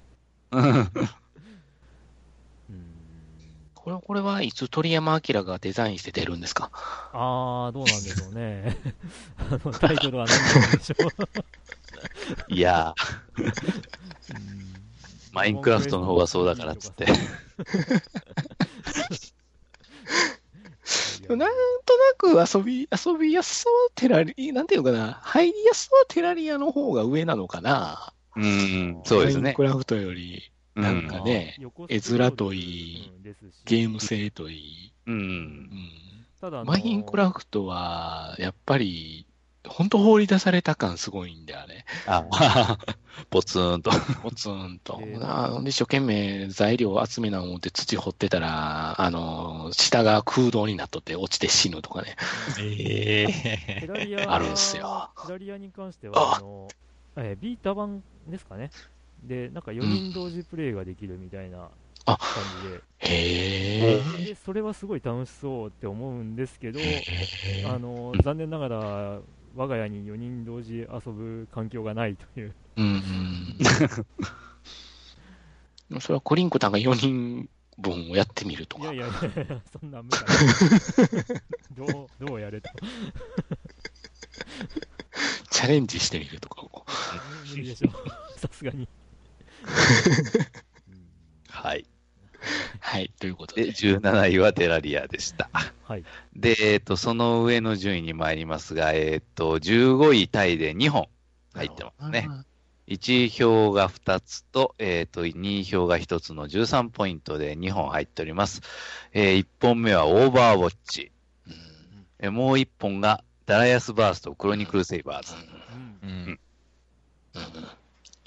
[3.74, 6.70] これ、これはいつ鳥山明がデザインして出るんですか？
[7.12, 8.76] あー、どうなんでしょうね。
[9.38, 10.94] あの、タイトルは何なんでしょ
[12.50, 12.54] う。
[12.54, 14.74] いやー、うん
[15.32, 17.06] マインクラフトの方がそうだからっつって。
[21.36, 21.50] なん
[21.84, 28.12] となく遊び、遊びやすさはテラリ、なんていうのかな、入りやすさはテラリアの方が上なのかな。
[28.36, 29.62] うん、そうですねマインク。
[29.64, 31.24] ラフトより、うなんかん。
[31.24, 33.12] ね横絵面といい
[33.64, 34.92] ゲーム性といい。
[35.06, 35.12] う。
[35.12, 35.18] うん
[35.64, 39.26] んただマインクラフトは、やっぱり、
[39.66, 41.84] 本当放り出された感すごいんだよね。
[42.06, 42.24] あ、
[43.30, 43.90] ポツンと。
[44.22, 44.98] ポツンと。
[45.66, 52.16] 一生懸命材料集めな思って土掘ってたら、あの、下が空洞になっとって落ちて死ぬとかね。
[52.56, 53.24] え
[53.78, 56.74] テえラリアあるんすよテラリアに関しては、あの、
[57.16, 58.70] えービータ版ですかね。
[59.22, 61.70] で、なんか4人同時プレイができるみたいな
[62.06, 63.08] あ感じで、へ
[63.98, 64.02] え。
[64.24, 67.06] で、それはすごい楽しそうって思うんですけど、
[67.62, 69.22] あの、残念ながら、
[69.58, 72.54] 我が家に4人同時遊ぶ環境がないという。
[72.76, 72.86] うん
[75.90, 76.00] うん。
[76.00, 78.84] それはコリンコタンが4人分をやってみるとか。
[78.84, 82.70] いやいやいや、 そんな無理だ どう、どうやれと。
[85.50, 86.86] チャレンジしてみるとかも。
[87.50, 87.90] 無理でしょ。
[88.36, 88.88] さすがに。
[89.62, 90.98] うん
[91.48, 91.84] はい。
[92.78, 93.72] はい、ということで、で。
[93.72, 95.50] 17位はテラリアでした。
[95.88, 96.04] はい。
[96.36, 101.08] で、えっと、その上の順位に参りますが、えっと、15位タイで2本
[101.54, 102.28] 入ってますね。
[102.88, 108.60] 1票が2つと、えっ、と、2票が1つの13ポイントで2本入っております。
[109.14, 111.10] え1本目はオーバーウォッチ。
[111.46, 111.54] うん
[112.18, 115.34] えーもう1本がダラヤスバースト、クロニクルセイバーズ。
[116.02, 116.38] うん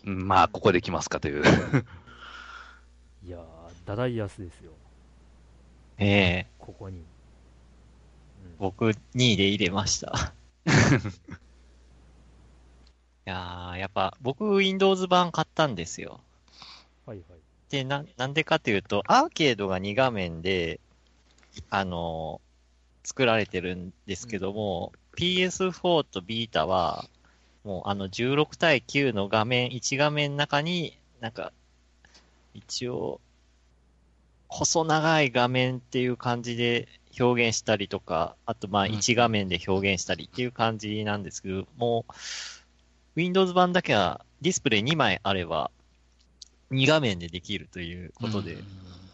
[0.05, 0.27] うん。
[0.27, 1.43] まあ、ここで来ますかという。
[3.23, 3.41] いやー、
[3.85, 4.71] ダダイヤスですよ、
[5.99, 7.05] ええここに。
[8.61, 10.33] うん僕2位で入れました。
[13.25, 16.19] いやー、やっぱ僕 Windows 版買ったんですよ。
[17.05, 17.39] はいはい。
[17.69, 20.79] で、な、なんでかというと、アーケードが2画面で、
[21.69, 22.51] あのー
[23.03, 27.09] 作られてるんですけども、PS4 とビータは、
[27.63, 31.51] もうあの16対9の画面、1画面の中に、なんか、
[32.53, 33.19] 一応、
[34.47, 36.87] 細長い画面っていう感じで
[37.19, 38.91] 表現したりとか、あとまあうん。
[38.91, 42.13] 1画面で表現したりっていう感じなんですけど、もう、
[43.15, 45.71] Windows 版だけはディスプレイ2枚あれば、
[46.71, 48.63] 2画面でできるということで、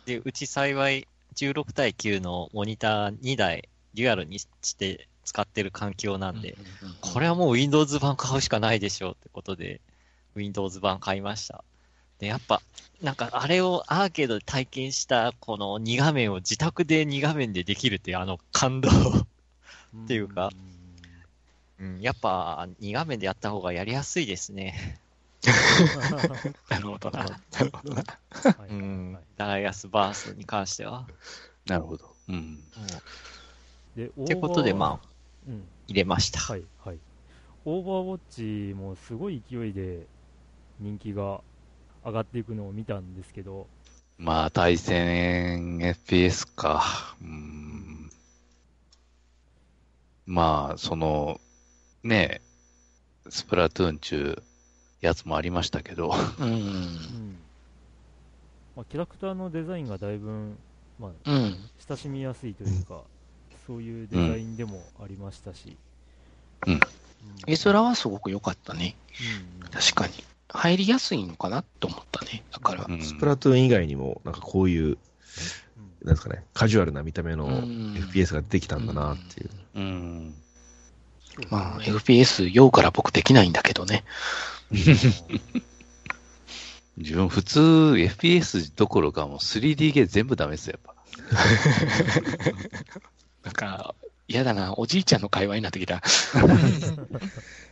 [0.05, 6.57] で、うち幸い16対9のモニター2台デュアルにして使ってる環境なんで、
[7.01, 9.81] これはもう Windows 版買うしかないでしょうってことで、
[10.35, 11.63] Windows 版買いました。
[12.19, 12.61] で、やっぱ、
[13.01, 18.89] なんかあれをアーケードで体験したこの2画面を自宅で2画面でできるっていうあの感動。
[18.89, 20.51] っていうか
[21.79, 24.99] うん、やっぱ2画面でやった方がやりやすいですね。
[26.69, 27.23] なるほどな。
[27.23, 28.03] なるほどな。
[28.31, 29.23] はいうんはい。
[29.37, 31.07] ダイヤスバースに関しては。
[31.67, 32.15] なるほど。
[32.29, 32.35] うん。
[32.35, 32.61] うん
[33.95, 34.99] で、ってことで、まあ、あ、
[35.47, 36.39] うん、入れました。
[36.39, 36.99] はいはい。
[37.65, 38.19] オーバーウォッ
[38.69, 40.05] チもすごい勢いで
[40.79, 41.41] 人気が
[42.07, 43.67] 上がっていくのを見たんですけど、
[44.17, 47.15] まあ、対戦 FPS か。
[47.21, 48.09] うん。
[50.25, 51.39] まあ、その、
[52.03, 52.41] ね
[53.25, 54.43] え、スプラトゥーン中、
[55.01, 56.47] やつもありましたけど、うん。
[56.47, 57.37] うん
[58.75, 60.55] まあ、キャラクターのデザインがだいぶ、
[60.99, 61.57] まあ、うん。
[61.87, 63.01] 親しみやすいというか、
[63.67, 65.75] そういうデザインでもありましたし、
[66.65, 66.79] うんうん
[67.83, 68.95] はすごく良かったね。
[69.61, 70.13] うん確かに。
[70.49, 72.43] 入りやすいのかなと思ったね。
[72.51, 72.85] だから。
[72.87, 74.97] うんスプラトゥーン以外にも、なんかこういう、うん
[76.03, 79.49] なんですかね、カジュアルな見た目のうん FPS ができたんだなっていう。
[79.75, 80.33] うん。
[81.19, 84.03] そうですねまあ、FPS 用から僕できないんだけどね。
[86.97, 90.95] 自分普通 FPS どころかもう 3D ゲー全部ダメですよ、やっぱ。
[93.43, 93.93] なんか、
[94.27, 94.73] 嫌だな。
[94.77, 96.01] おじいちゃんの会話になってきた。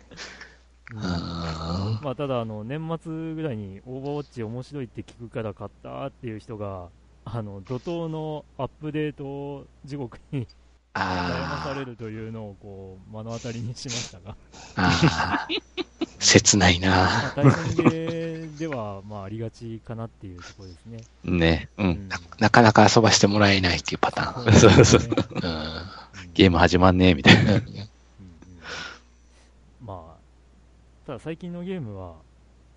[0.94, 6.90] うんあまあ、ただあの、年末ぐらいにオーバーウォッチ面白いって聞くから買ったっていう人が、
[7.26, 10.48] あの怒涛のアップデート地獄に
[10.94, 14.36] 悩まさあれるというのをこう目の当たりにしましたが。
[16.20, 17.32] 切ないまなあ、。
[17.36, 21.04] 対戦ゲーではまあありがちかなっていうところですね。
[21.24, 21.70] ね。
[21.78, 21.84] う。
[21.84, 24.54] うんんなかなか遊ばしてもらえないっていうパターン。
[24.54, 25.02] そうそう。
[25.02, 27.54] うんゲーム始まんねえ、みたいな。
[27.56, 27.64] うんうん
[29.82, 30.16] まあ、
[31.06, 32.16] ただ最近のゲームは、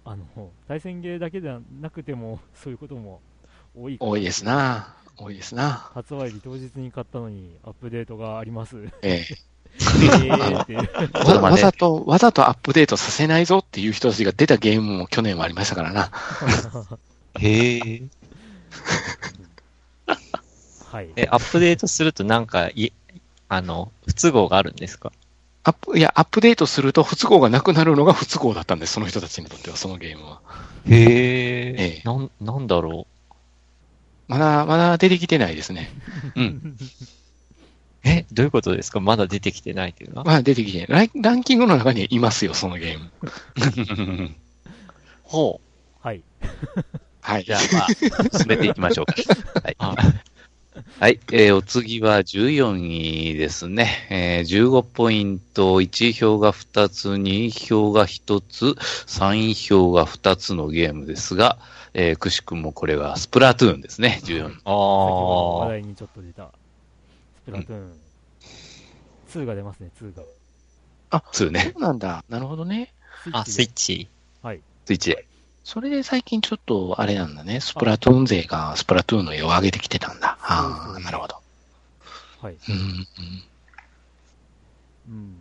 [0.04, 0.26] あの
[0.66, 3.20] 対戦ゲーだけではなくても、 そういうことも
[3.74, 4.94] 多い多いですな。
[5.16, 5.90] 多いですな。
[5.94, 8.76] 発売日当日に買ったのにアップデートがあります。
[9.02, 9.48] ええ。
[11.24, 16.10] わわざと、わざとアップデートさせないぞっていう人たちが出たゲームも去年はありましたからな。
[17.38, 18.02] へえ。
[20.90, 21.08] はい。
[21.16, 22.92] え、アップデートするとなんか、い、
[23.48, 25.12] あの、不都合があるんですか？
[25.64, 30.40] アップ、いや、アップデートすると不都合がなくなるのが不都合だったんです、その人たちにとっては、そのゲームは。
[30.86, 33.06] へええなん、なんだろ
[34.28, 35.90] まだ、まだ出てきてないですね。
[36.36, 36.44] うん。
[36.44, 36.72] う。
[38.04, 39.00] え、どういうことですか？
[39.00, 40.24] まだ出てきてないというのは？
[40.24, 41.10] まだ出てきてない。
[41.12, 43.10] ランランキングの中にいますよ、そのゲーム。
[45.24, 45.60] ほ
[46.00, 46.22] はい。
[47.20, 47.44] はい。
[47.44, 47.88] じゃあ、まあ、
[48.38, 49.14] 進めていきましょうか。
[49.62, 49.76] はい。
[50.78, 51.20] あ はい。
[51.32, 54.06] えーお次は14位ですね。
[54.10, 58.64] えー15ポイント、1票が2つ、2票が1つ、
[59.06, 61.58] 3票が2つのゲームですが、
[61.94, 64.56] えーくしくもこれはスプラトゥーンですね、14位。
[64.64, 65.68] ああ。
[65.68, 66.50] 題にちょっと出た、
[67.44, 67.92] スプラトゥーン。
[69.28, 70.22] 2が出ますね、2が。
[71.10, 71.70] 2ね。
[71.74, 72.24] そうなんだ。
[72.28, 72.92] なるほどね。
[73.32, 74.08] あ、スイッチ。
[74.42, 74.60] はい。
[74.86, 75.27] スイッチで。
[75.68, 77.60] それで最近ちょっと、あれなんだね。
[77.60, 80.38] スプラトゥーン勢がスプラトゥーンの絵を上げてきてたんだ。
[80.40, 81.34] ああ、なるほど。
[82.40, 82.54] はい。
[82.54, 83.06] うんうん。
[85.08, 85.36] うん。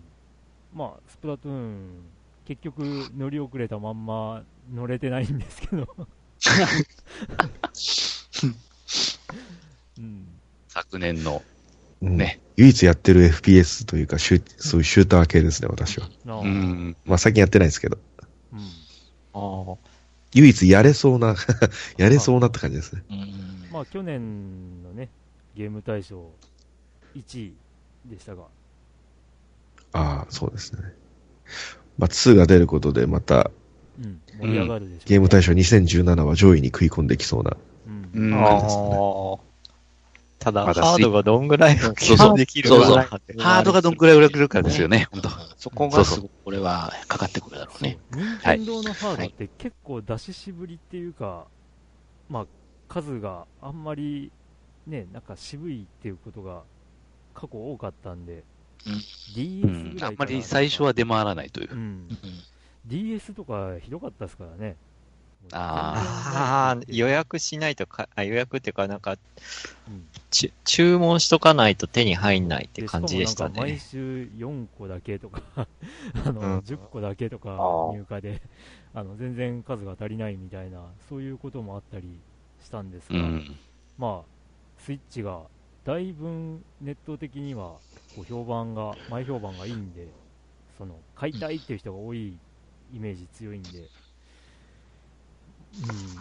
[0.76, 2.04] まあ、スプラトゥーン、
[2.46, 5.88] 結局乗り遅れたまんま乗れてないんですけど。
[9.98, 10.28] うん。
[10.68, 11.42] 昨年の。
[12.02, 16.10] うんね唯一やってる FPS というか、シュそういうシューター系ですね、私は。
[16.26, 16.98] うん。
[17.06, 17.98] まあ最近やってないですけど。
[18.52, 18.60] うん。
[19.34, 19.97] あああ。
[20.34, 21.36] 唯一やれそうな、
[21.98, 23.04] やれそうなって感じですね。
[23.10, 25.10] うんまあ去年のね、
[25.56, 26.32] ゲーム大賞
[27.16, 27.54] 1位
[28.06, 28.44] でしたが、
[29.94, 30.94] ああ、そうですね。
[31.98, 33.52] まあ、2が出ることで、また、
[34.00, 37.58] うん、盛り上がるでしょう、ねゲーム大賞2017は上位に食い込んできそうな。
[37.88, 39.47] うんうんああ。
[40.40, 42.38] ただ、まだハードがどんぐらいそうそう。
[42.38, 42.76] できるか。
[43.40, 45.30] ハードがどんくらい売れるかですよね、本当。
[45.58, 47.98] そこがすごくこれはかかってくるだろうね。
[48.12, 51.48] 任天堂のハードって結構出し渋りっていうか、
[52.30, 52.46] まあ、
[52.88, 54.32] 数があんまり
[54.86, 56.64] ね、なんか渋いっていうことが
[57.34, 58.44] 過去多かったんで、
[58.86, 58.94] うん。
[59.36, 61.72] DS うんぐらいからあんまり最初は出回らないという。
[61.72, 61.76] う。
[61.76, 62.08] ん、
[62.86, 64.78] DS とかひどかったですからね。
[65.54, 69.18] ああ、予約しないとか、あ予約っていうか、なんか、
[69.88, 70.08] うん。
[70.30, 73.80] ち注文しとかないと手に入んないってで感じでしたしかもなんか毎ね。
[73.80, 75.42] 週4個だけとか
[76.26, 76.64] あの、うん。
[76.64, 78.42] 10個だけとか入荷で
[78.94, 82.22] あの全然数が足りないみたいなそういうこともあったり
[82.60, 83.60] したんですが、うん。
[83.98, 84.30] まあ
[84.78, 85.50] スイッチが
[85.86, 87.80] だいぶネット的には
[88.16, 90.08] こう評判が前評判がいいんで
[90.78, 92.40] その買いたいっていう人が多い
[92.94, 93.90] イメージ強いんで、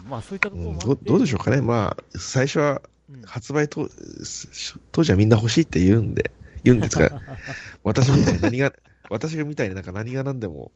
[0.03, 1.61] うん、まあそういったところうんもあってどどうでしょうかね。
[1.61, 3.89] まあ、最初はうん発売当
[4.91, 6.31] 当時はみんな欲しいって言うんで、
[6.63, 7.21] 言うんですが、
[7.83, 8.73] 私みたいに何が、
[9.09, 10.71] 私がみたいになんか何が何でも、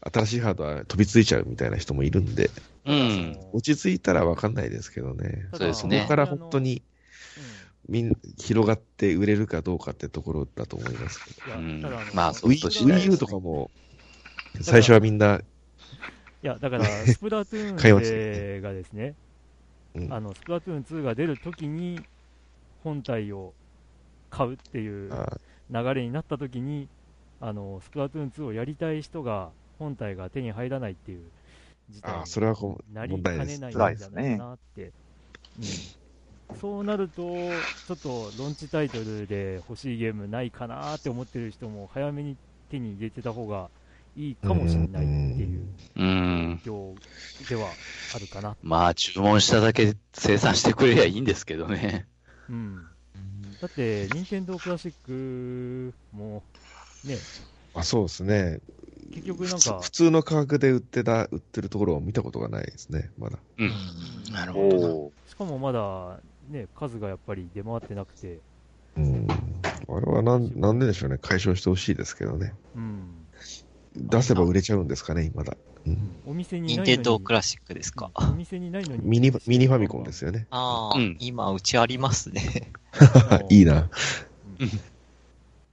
[0.00, 2.50] 新しいハードは飛びついちゃうみたいな人もいるんで、
[2.86, 3.36] うん。
[3.52, 5.46] 落ち着いたらわかんないですけどね。
[5.52, 6.82] そうですねここから本当に
[7.36, 7.58] うん
[7.88, 11.58] みん広がって売れるかどうかってところだと思いますけど。
[11.58, 13.70] うんまあそう Wii と次第 Wii U とかも、
[14.60, 15.40] 最初はみんな、
[16.42, 19.14] いや、だから、 スプラトゥーンしたよ2がですね、
[19.94, 22.00] うんあの、スプラトゥーン2が出るときに、
[22.84, 23.52] 本体を
[24.30, 25.36] 買うっていうあ
[25.70, 26.88] 流れになったときに、
[27.40, 31.22] あの、スプラトゥーン2をやりたい人が、本体が手に入らないっていう
[31.90, 33.22] 事態になり。
[33.22, 34.92] かねないんじゃないかなって。
[36.50, 42.36] うん、そうなると、ちょっとロンチタイトルで欲しいゲームないかなって思ってる人も、早めに
[42.70, 43.70] 手に入れてた方が
[44.18, 45.06] いいかもしれないっ
[45.36, 45.60] ていう。
[45.96, 46.60] うん。
[46.64, 46.92] 状
[47.44, 47.68] 況では
[48.16, 48.56] あるかな。
[48.62, 52.06] まあ、注文しただけ生産してくれりゃいいんですけどね。
[52.50, 52.84] うん。
[53.62, 56.42] だって、任天堂クラシックも、
[57.04, 57.16] ね、
[57.74, 58.58] あそうですね。
[59.14, 63.38] 結局なんか普通の価格で売ってた、売ってるところを見たことがないですね、まだ。
[63.58, 63.66] うん。
[63.66, 66.18] うんなるほどしかもまだ、
[66.50, 68.40] ね、数がやっぱり出回ってなくて、
[68.96, 69.26] うん。
[69.88, 71.18] あれはなん、なんででしょうね。
[71.20, 72.52] 解消してほしいですけどね。
[72.76, 73.17] うん。
[73.96, 75.56] 出せば売れちゃうんですかね、今だ。
[75.86, 76.16] うん。
[76.26, 76.88] お店にないのに。
[76.90, 78.10] 任天堂クラシックですか？
[78.18, 79.02] うんお店にないのに。
[79.04, 80.46] ミニ、ミニファミコンですよね。
[80.50, 82.72] ああ、うん今、うちありますね。
[83.50, 83.88] いいな。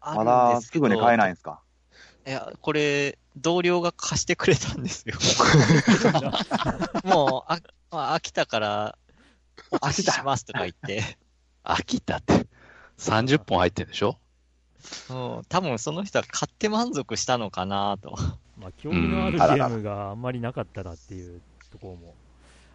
[0.01, 1.61] まだすぐに買えないんですか？
[2.28, 5.16] いや、これ、同僚が貸してくれたんですよ。
[7.03, 7.59] もう、あ、
[7.91, 8.97] まあ飽きたから、
[9.72, 11.03] お貸ししますとか言って。
[11.63, 12.47] 飽きたって。
[12.97, 14.18] 30本入ってるんでしょ？
[15.09, 18.15] うん、多分その人は買って満足したのかなと。
[18.57, 22.15] まあ、興味のあるゲームがあんまりなかったらっていうところも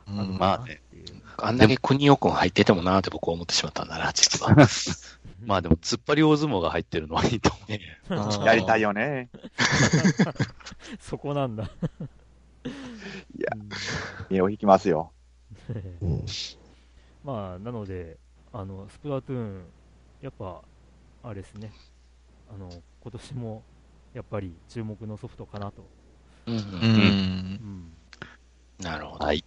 [0.06, 1.04] あるうん、まあなっていう。
[1.38, 4.54] あんだけ国尾くん入っててもなーって僕は思ってしまったんだな、 実は。
[5.44, 8.36] まあでも、突っ張り大相撲が入ってるのはいいと思う。
[8.36, 9.30] うんやりたいよね。
[11.00, 11.64] そこなんだ。
[11.64, 13.68] いやうん
[14.28, 15.12] 身を引きますよ。
[16.02, 16.24] うん。
[17.24, 18.18] まあ、なので、
[18.52, 19.64] あの、スプラトゥーン、
[20.22, 20.62] やっぱ、
[21.22, 21.72] あれですね、
[22.52, 22.68] あの、
[23.02, 23.62] 今年も、
[24.14, 25.84] やっぱり注目のソフトかなと。
[26.46, 26.58] うんう。
[26.58, 27.92] うんん。
[28.80, 29.24] なるほど。
[29.24, 29.44] はい。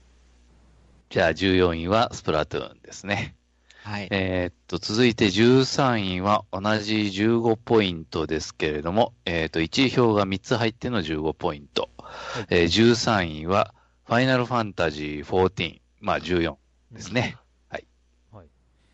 [1.10, 3.36] じゃあ、14位はスプラトゥーンですね。
[3.84, 4.08] はい。
[4.12, 11.90] えーっと、続いて13位は同じ15ポイントですけれども、えーっと、1位票が3つ入っての15ポイント。
[11.98, 13.74] はいえー13位は、
[14.06, 16.56] ファイナルファンタジー14、まあ14
[16.92, 17.36] ですね。
[17.70, 17.86] はい。
[18.32, 18.48] はい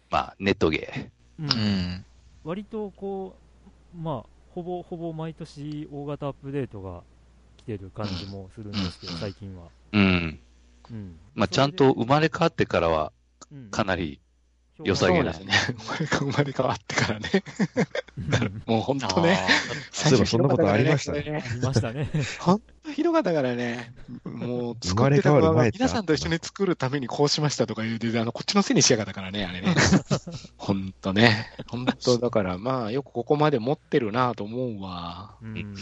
[0.10, 2.06] まあ、ネットゲうんうん。
[2.44, 3.49] 割とこう、
[3.96, 7.04] まあ、ほぼほぼ毎年大型アップデートが
[7.58, 9.68] 来てる感じもするんですけど、最近は。
[9.94, 9.98] ー。
[9.98, 10.40] うん。
[10.92, 11.20] うん。
[11.36, 13.12] まあ、ちゃんと生まれ変わってからは、
[13.72, 14.22] かなりり
[14.84, 15.48] 良さげなね。
[15.78, 17.30] 生まれ生まれ変わってからね。
[18.18, 19.40] うんもう本あ当ね。
[19.92, 21.44] そういえばそんなことありましたねね。
[21.46, 22.10] ありましたね。
[22.40, 23.94] 本当ひどかったからね。
[24.24, 29.76] もう作ってた側が変わる前って皆さんと一緒に作るためにこうしましたとか言うて、あの、こっちのせいにしやがったからね、あれね。
[30.58, 31.52] 本当ね。
[31.68, 35.36] 本当だから、まあ、よくここまで持ってるなと思うわ。
[35.42, 35.76] うん。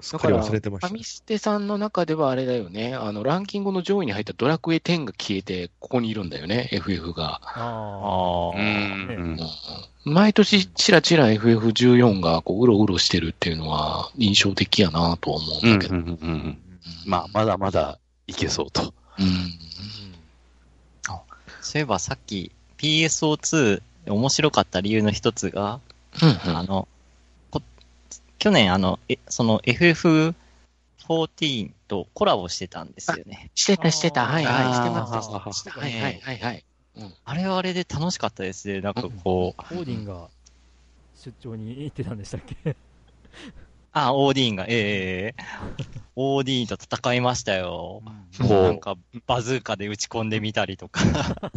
[0.00, 0.96] すっかり忘れてましたファ。
[0.96, 2.94] ミステさんの中ではあれだよね。
[2.94, 7.40] あの、ランキングの上位に入ったドラクエ10が消えて、ここにいるんだよね、FF が。
[7.42, 8.58] ああ。
[8.58, 9.38] うん。
[10.04, 15.78] 毎年、ちらちら FF14 がこう、うろうろしてるっていうのは印象的やなと思うんうん。
[15.78, 15.94] だけど。
[15.94, 16.02] うん。
[16.02, 16.58] うん。
[16.82, 16.88] あ。
[17.06, 18.92] まあ、まだまだいけそうと。
[19.18, 19.66] うん。
[21.66, 25.80] そういえばさっき PSO2 面白かった理由の一つが、
[26.22, 26.56] うん。
[26.56, 26.88] あの、こ
[28.38, 33.50] 去年あの、えその FF14 とコラボしてたんですよね。
[33.54, 34.26] してた、してた。
[34.26, 34.74] はいはい。
[34.74, 35.12] してます。
[35.60, 36.64] してたはいはいはいはい。
[37.24, 38.80] あれはあれで楽しかったですね。
[38.80, 40.28] なんかこう、オーディンが
[41.14, 42.76] 出張に行ってたんでしたっけ？
[43.92, 45.42] あ、オーディーンが、ええ
[46.16, 48.02] オーディーンと戦いましたよ。
[48.38, 51.00] なんか、バズーカで打ち込んでみたりとか。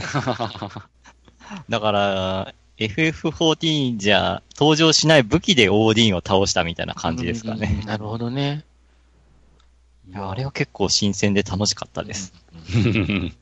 [1.69, 7.83] だから、FF14 じゃ登場しない武器でオーディーンを倒したみたいな感じですかうんね。
[7.85, 8.63] なるほどね。
[10.07, 12.33] いやあれは結構新鮮で楽しかったです。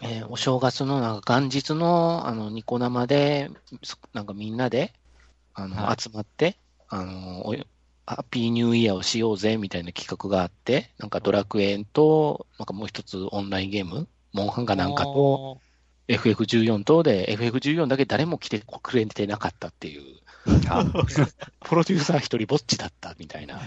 [0.00, 3.50] えーお正月のなんか元日のあのニコ生で、
[3.82, 4.92] そなんかみんなで
[5.54, 6.56] あの、はい集まって、
[6.88, 7.54] あのお
[8.04, 15.60] ハッピーニューイヤーをしようぜみたいな企画があって、なんかドラクエンと、なんかもう一つオンラインゲーム、モンハンかなんかと、
[16.08, 20.02] FF14 とで、FF14 だけ誰も来てくれてなかったっていう、
[21.64, 23.60] プロデューサー一人ぼっちだったみたいな。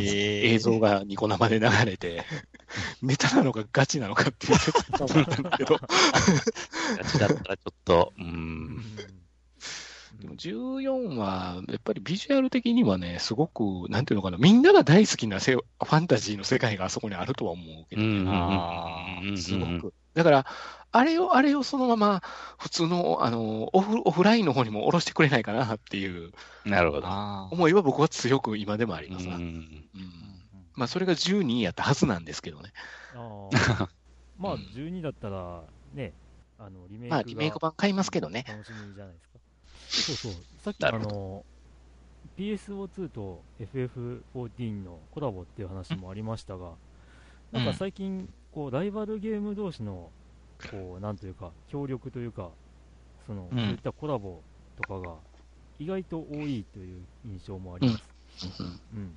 [0.00, 2.24] ええ映像がニコ生で流れて、
[3.02, 4.56] メタなのかガチなのかっていう。
[4.56, 8.22] 説明だったんだけど、ガチだったらちょっと、う。
[8.22, 8.30] うん。
[8.30, 8.82] ん
[10.22, 18.26] でも14は、やっぱりビジュアル的にはね、すごく、なんていうのかな、みんなが大好きなせファンタジーの世界があそこにあるとは思うけど、うん。
[18.28, 19.92] あうんすごく。
[20.14, 20.46] だから、
[20.92, 22.22] あれを、あれをそのまま、
[22.58, 26.32] 普通の、あの、オフ、オフラインの方にも下ろしてくれないかなっていう
[26.64, 27.08] なるほど。
[27.50, 29.36] 思いは僕は強く今でもありうますな。
[29.36, 29.84] うんん。
[30.74, 32.72] まあ、それが12やったはずなんですけどね。
[33.14, 33.88] あー
[34.38, 35.62] まあうん12だったら
[35.94, 36.12] ね
[36.58, 38.44] あのリメイクまあ、がリメイク版買いますけどね。
[38.48, 39.38] 楽しみじゃないですか
[39.88, 40.32] そうそう
[40.62, 41.44] さっきあの
[42.38, 46.72] PSO2 と FF14 のコラボっていう話もありましたが、
[47.52, 50.10] なんか最近こうライバルゲーム同士の
[50.70, 52.50] こうなんというか協力というか
[53.26, 54.40] その、うんそういったコラボ
[54.76, 55.14] とかが
[55.78, 58.04] 意外と多いという印象もあります、
[58.94, 59.16] うんうん、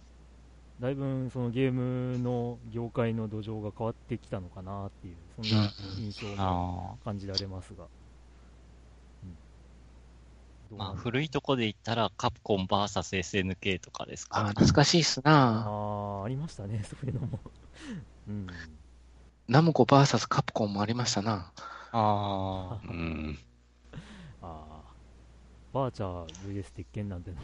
[0.80, 7.86] だいぶそのゲームの業界の土壌が変わってきたのかなっていう、そんな印象もあ感じられますが。
[10.76, 14.50] まあ、古いとこで言ったら、カプコン VSSNK とかですああ、か。
[14.50, 15.66] 懐かしいっすあな。
[15.68, 17.40] ーありましたね、そういうのも。
[18.28, 18.48] うん、
[19.48, 21.52] ナムコ VS カプコンもありましたな。
[21.92, 23.40] あうん。
[24.42, 24.96] ああ、
[25.74, 27.42] バーチャー VS 鉄拳なんてのも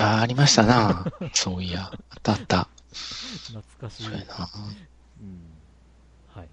[0.00, 1.04] ああ、ありましたな。
[1.34, 1.82] そういや。
[1.82, 2.68] あったあった。
[3.48, 4.04] 懐かしい。
[4.04, 4.48] そうやな。
[5.20, 5.62] うん、
[6.26, 6.50] はい。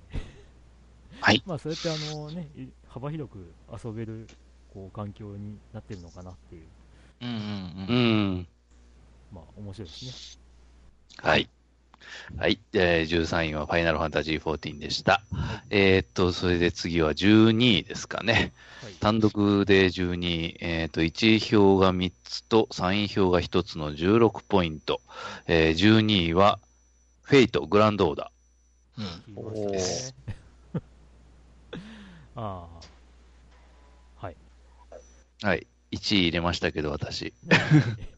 [1.19, 1.43] はい。
[1.45, 4.29] まあ、そうやってあのね、い幅広く遊べる
[4.67, 6.71] こう環境になってるのかなっていう、
[7.21, 7.37] うんうんう
[7.87, 8.37] うん。
[8.41, 8.47] ん。
[9.31, 10.15] まあ、面白いですね。
[11.21, 11.49] はい。
[12.37, 12.59] はい。
[12.73, 15.21] えー、13位はファイナルファンタジー14でした。
[15.69, 18.53] えーっと、それで次は12位ですかね。
[18.83, 18.93] はい。
[18.93, 25.01] 単独で12位、えーっと、1位票が3つと3位票が1つの16ポイント。
[25.47, 26.59] えー、12位は、
[27.23, 28.31] フェイトグランドオーダ
[28.97, 29.05] うん。
[29.05, 30.15] 聞きましたね。
[32.35, 32.67] あ
[34.21, 34.35] あ、はい。
[35.41, 35.47] ー。
[35.47, 35.67] はい。
[35.91, 37.33] 1位入れましたけど、私。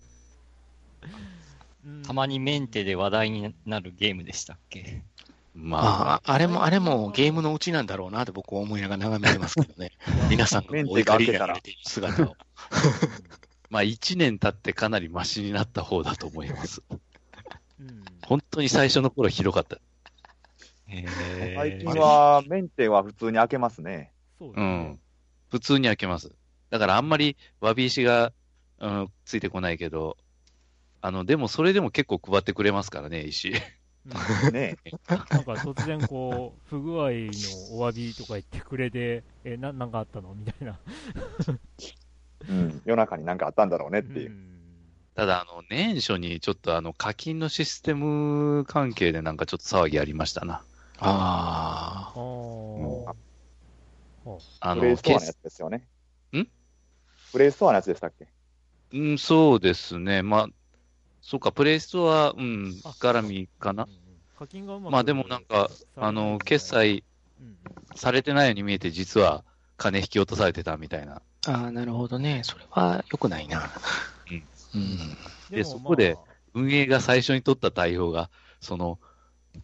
[1.88, 5.03] うんたまにメンテで話題になるゲームでしたっけ？
[5.53, 9.91] まああ、あれも、あれもゲームのうちなんだろうなって僕は思いながら眺めてますけどね。
[10.29, 12.35] 皆さんがメンテお怒りが開けたらになられている姿を。
[13.69, 16.83] まあ、1年経ってかなりマシになった方だと思います。
[16.91, 19.79] うん本当に最初の頃ひどかった。
[20.88, 21.05] へ
[21.55, 24.11] 最近はメンテは普通に開けますね。
[24.38, 24.99] そうですねうん。。
[25.49, 26.33] 普通に開けます。
[26.69, 28.33] だからあんまりわび石が、
[28.79, 30.17] うん、ついてこないけど、
[31.01, 33.53] あの、でもそれでも結構配ってくれますからね、石。
[34.05, 34.77] うんね
[35.31, 37.09] なんか突然こう、 不具合
[37.41, 40.79] のお詫びとか言ってくれて、え、ななんかあったのみたいな。
[42.47, 42.81] うん。
[42.85, 44.31] 夜中になんかあったんだろうねっていうう。
[44.31, 44.37] ん
[45.15, 50.63] ただ、あの、年初にちょっとあの、課金のシステム関係でなんかちょっと騒ぎありましたな。
[50.99, 53.13] ああー
[54.59, 55.87] あの、プレイストアのや決つですよね。
[56.37, 56.47] ん
[57.31, 58.27] プレイストアのやつでしたっけ？
[58.91, 60.21] うん、そうですね。
[60.23, 60.47] まあ、
[61.28, 63.89] そうか、プレイストア、うん、あ絡みかなうん。
[63.89, 63.97] うん
[64.39, 67.03] 課金がうまくまあでもなんか、あの、決済
[67.95, 69.43] されてないように見えて、実は
[69.78, 71.23] 金引き落とされてたみたいな。
[71.47, 71.51] あ。
[71.51, 72.41] ああ、なるほどね。
[72.43, 73.71] それは良くないな。
[74.30, 74.43] うん。
[74.75, 75.17] うん。
[75.49, 78.30] でもそこでまあ運営が最初に取った対応が、
[78.61, 78.99] その、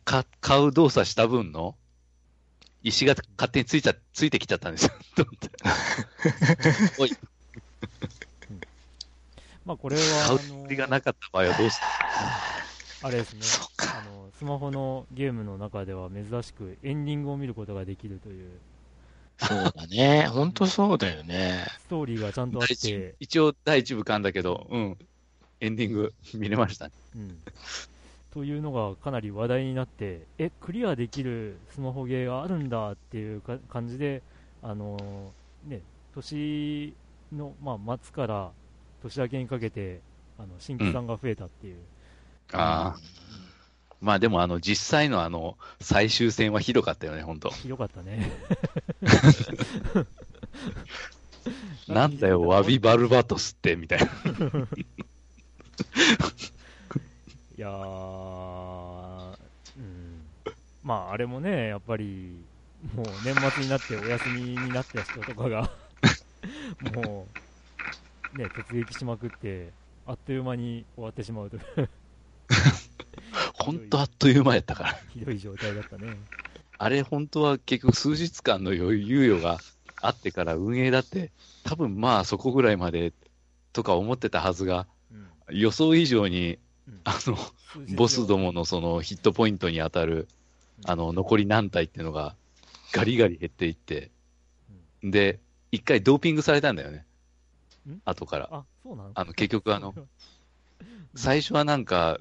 [0.04, 1.76] か、買う動作した分の、
[2.82, 4.92] 石が勝手についちゃ、ついてきちゃったんですよ。
[5.16, 5.50] と思って
[7.02, 7.12] おい、
[9.66, 11.80] まあこれは、買うあの気がなかった場合はどうす
[13.04, 18.50] あれですね、そっかあのスマホのゲームの中では珍しくエンディングを見ることができるという、
[19.38, 20.28] そうだね。
[20.28, 21.66] 本当そうだよね。
[21.80, 24.98] ストーリーがちゃんとあって、一応第一部噛んだけど、うん。
[25.60, 26.92] エンディング見れましたね。
[27.16, 27.38] うん、
[28.34, 34.22] というのがかなり話題になって、え、クリアできるスマホゲーがあるんだっていうか感じで、
[34.62, 35.82] あのーね、
[36.14, 36.94] 年
[37.32, 38.52] の、まあ、末から
[39.04, 40.02] 年明けにかけて、
[40.38, 41.78] あの新規さんが増えたっていう、
[42.54, 43.00] ああ。
[44.02, 47.50] まあでもあの実際のあの最終戦はひどかったよね、本当。
[47.52, 48.30] ひどかったね。
[51.88, 54.06] なんだよ、ワビバルバトスって、みたいな。
[54.06, 54.10] い
[57.62, 59.38] やー、
[59.78, 60.22] うん、
[60.84, 62.44] まあ、あれもね、やっぱり、
[62.96, 65.70] もう年末になってお休みになった人とかが、
[66.96, 67.38] もう、
[68.36, 69.72] ね、突撃しまくって、
[70.06, 71.58] あっという間に終わってしまうと。
[73.54, 74.94] 本当あっという間やったから。
[75.14, 76.18] ひどい状態だったね。
[76.78, 79.60] あれ本当は結局数日間の猶予が
[80.02, 81.32] あってから運営だって、
[81.64, 83.14] 多分まあそこぐらいまで
[83.72, 85.58] とか思ってたはずが、うん。
[85.58, 86.58] 予想以上に、
[86.88, 87.02] うん。
[87.04, 87.38] あの、
[87.96, 90.28] ボスども、ものそのヒットポイントに当たる、
[90.86, 92.36] あの、残り何体っていうのが
[92.92, 94.12] ガリガリ減っていって、
[95.04, 95.40] で、
[95.72, 96.98] 一回ドーピングされたんだよね。
[96.98, 97.04] ん。
[98.06, 98.50] 後から。
[98.52, 99.12] あ、そうなの？
[99.14, 99.94] あの、結局あの、
[101.16, 102.20] 最初はなんか、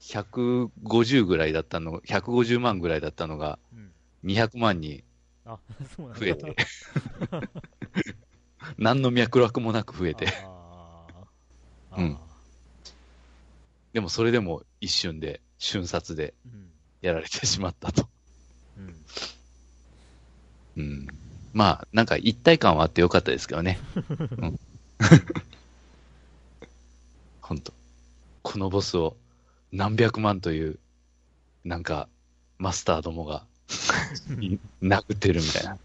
[0.00, 3.92] 150ぐらいだったの、150万ぐらいだったのが、うん。
[4.24, 5.04] 200万に
[5.44, 6.56] 増えて、
[8.78, 10.30] 何の脈絡もなく増えて、うん。
[11.90, 12.18] あ
[13.92, 16.34] でもそれでも一瞬で、瞬殺で
[17.00, 18.08] やられてしまったと。
[18.76, 18.94] うん。
[20.76, 21.23] うん。
[21.54, 23.78] まあ、なんか一体感はあってよかったですけどね。
[23.96, 24.00] う
[24.46, 24.60] ん、
[27.40, 27.72] 本当
[28.42, 29.16] このボスを
[29.72, 30.78] 何百万という、
[31.64, 32.08] なんか、
[32.58, 33.46] マスターどもが、
[34.40, 35.78] い 殴ってるみたいな。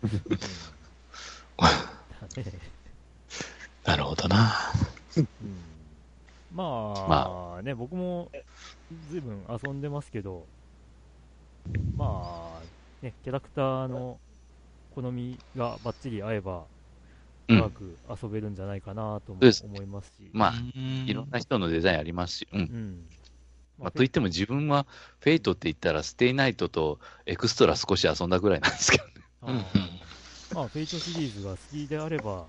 [3.86, 4.74] なるほどな。
[5.18, 5.28] うん
[6.52, 8.32] まあ、ね、僕も
[9.10, 10.46] ずいぶん遊んでますけど、
[11.96, 14.20] まあ、ね、キャラクターの
[15.02, 16.64] 好みがバッチリ合えば、
[17.48, 22.64] うん長く遊べるんじゃないかなと思いますし、まあ、いいろんな人のデザインありますし、うんう。
[22.64, 23.04] ん。
[23.80, 24.86] まあ、といっても自分は、
[25.20, 29.12] フェイトって言ったら、ステイナイトとエクストラ少し遊んだぐらいなんですけどね。
[29.42, 29.52] あ
[30.54, 32.46] まあ、フェイトシリーズが好きであれば、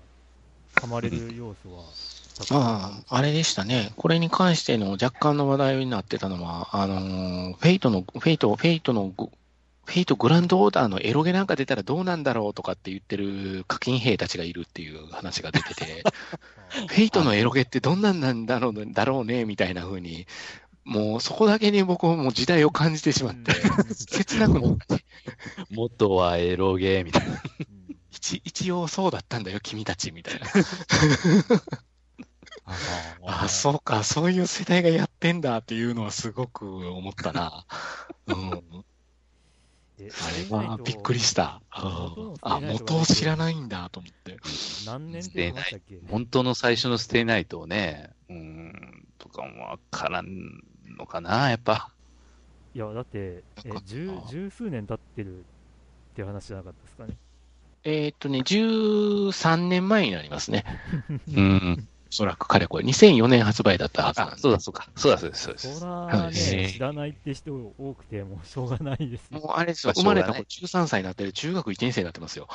[0.79, 1.83] ハマれる要素は
[2.37, 3.91] たくさんまあ、あれでしたね。
[3.95, 9.11] これに関しての若干の話題になってたのは、あのーフェイトの、フェイト、フェイトの
[9.91, 16.03] グ、フェイトグランドオーダーのエロゲなんか出たらどうなんだろうとかって言ってる課金兵たちがいるっていう話が出てて、
[16.87, 20.27] フェイトのエロゲってどんなんなんだろうだろうね、みたいな風に、
[20.83, 23.53] もうそこだけに僕はもう時代を感じてしまって、
[23.93, 25.05] 切なくなって、
[25.69, 27.33] 元はエロゲーみたいな。
[27.33, 27.81] うん
[28.11, 30.47] 一一応そうだったんだよ、君たち、みたいな。
[33.25, 37.65] あ、そうか、そういう世代がやってんだっていうのはすごく思ったな。
[38.27, 38.85] うん。
[40.05, 40.11] で
[40.51, 41.61] あれはびっくりした。
[41.77, 44.37] うんあ、元を知らないんだと思って。
[44.85, 45.99] 何年って言いましたっけ？
[46.09, 50.27] 本当の最初のステイナイトをね、うーん、とかもわからん
[50.97, 51.89] のかな、やっぱ。
[52.73, 55.43] いや、だって、え十十数年経ってるっ
[56.15, 57.13] ていう話じゃなかったですかね？
[57.83, 60.63] えーっとね、13年前になりますね。
[61.35, 61.87] うん。
[62.11, 62.83] おそらく、かれこれ。
[62.83, 64.41] 2004年発売だったはずなんあ、で。
[64.41, 64.89] そうだ、そうか。
[64.97, 65.79] そうだ、そうです、そうです。
[65.79, 69.39] そらはいね、知らないって人多くて、もうしょうがないですよ。
[69.39, 72.47] もうあれですよ、まあ生まれた子13歳になってる中学1年生になってますよ。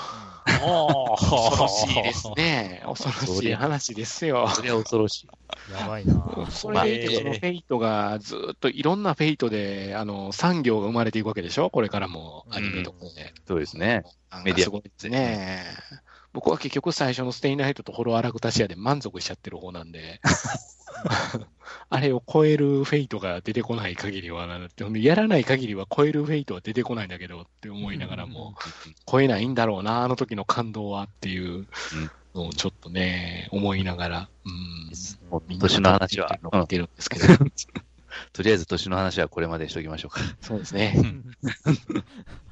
[0.45, 2.29] 恐恐ろしいです。
[2.37, 2.83] ね。
[2.85, 4.47] 恐ろしい話ですよ。
[4.49, 5.29] それは恐ろしい。
[5.73, 11.71] やばいなそれでいて、そのフェイトがずっといろんなフェイトで、あの、産業が生まれていくわけでしょ？
[11.71, 13.33] これからもアニメとかで。
[13.49, 14.03] そうですね。
[14.45, 15.65] メディアかすごいですね。
[16.37, 20.21] 僕は結局最初のステイナイトとホロウアタラクシアで満足しちゃってる方なんで、
[21.89, 24.61] あれを超えるフェイトが出てこない限りはな
[24.99, 28.55] やらない限りは超えるフェイトは出てこないんだけどって思いながらも、
[29.11, 31.67] 超えないんだろうな、あの時の感動はっていう
[32.35, 34.93] のをちょっとね、思いながら、うん。
[35.31, 37.25] もう年の話は、うん見てるんですけど、
[38.35, 40.21] とりあえず年の話はこれまでにしておきましょうか。
[40.43, 40.95] そうですね。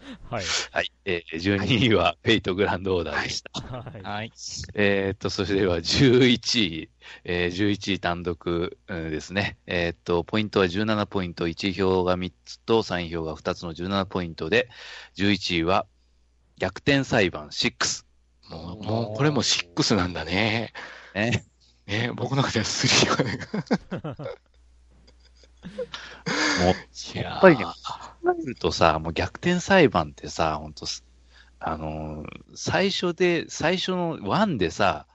[0.30, 0.44] はい。
[0.72, 0.92] はい。
[1.04, 3.60] えー、12位はフェイトグランドオーダーでした。
[3.60, 4.02] はい。
[4.02, 4.32] はい。
[4.74, 6.90] えーっと、それでは11位、
[7.24, 9.56] えー、11位単独、うんですね。
[9.66, 14.68] えーっと、ポイントは17ポイント、1票が3つと3票が2つの17ポイントで、
[15.16, 15.86] 11位は
[16.58, 18.04] 逆転裁判6。
[18.50, 20.72] もう、もうこれも6なんだね。
[21.14, 21.46] ね。
[21.86, 23.38] ね、僕の中では3がね。
[26.64, 27.70] もう、いやっぱりね、考
[28.40, 30.86] えるとさ、もう逆転裁判ってさ、本当
[31.58, 35.06] あのー最初で、最初のワンでさ、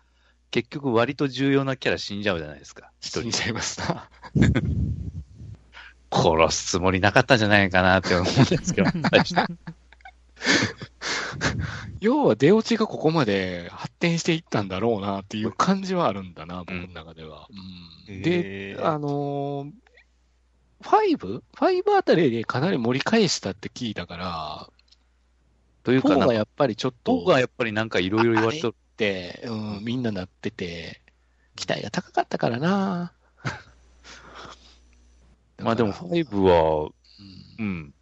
[0.51, 2.91] 結局割と重要なキャラ死んじゃうじゃないですか。
[2.99, 3.31] 死ん。
[3.31, 4.09] じゃいますな。
[6.11, 8.89] 殺すつもりなかったんじゃないかなって思うんですけど、
[12.01, 17.47] 要は出落ちがここまで発展していったんだろうなっていう感じはあるんだな、僕の中では。
[17.49, 19.71] うんで、あのー、
[20.81, 24.69] 5?5 あたりでかなり盛り返したって聞いたから、
[25.83, 28.73] というか、4なんか、がやっぱりちょっと、僕がやっぱりなんかいろいろ言われてる。
[28.73, 31.01] って、うん、みんななってて、
[31.55, 33.13] 期待が高かったからな。
[35.57, 36.91] まあでもだから5は、
[37.59, 37.93] うんうん、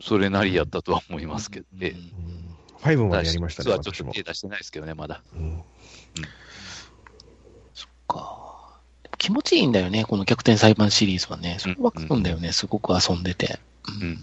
[0.00, 2.34] それなりやったとは思いますけど、ええうん
[2.84, 4.22] 5までやりましたね、実はちょっと手。
[4.22, 5.22] 出してないですけどね、まだ。
[5.34, 5.64] うん
[8.06, 8.43] か。
[9.24, 11.56] 気持ちいいんだよね、この逆転裁判シリーズはね。
[11.58, 13.58] それわかるんだよね、すごく遊んでて。
[14.02, 14.18] うん。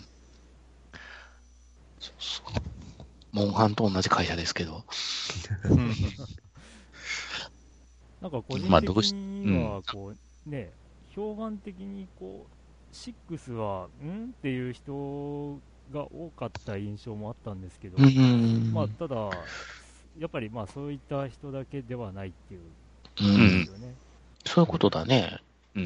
[2.00, 3.06] そうそう。
[3.32, 4.84] モンハンと同じ会社ですけど。
[8.22, 10.14] なんか個人 まあどうし的には、こ
[10.46, 10.70] う、ね、
[11.16, 14.26] 評判的に、こう、6は、ん？
[14.26, 15.58] っていう人
[15.92, 19.16] が多かった印象もあったんですけど、うんまあ、ただ、
[20.20, 22.62] やっぱりまあそういった人だけではないっていう
[23.20, 24.11] うんですよね。
[24.46, 25.40] そういうことだね。
[25.76, 25.84] うん。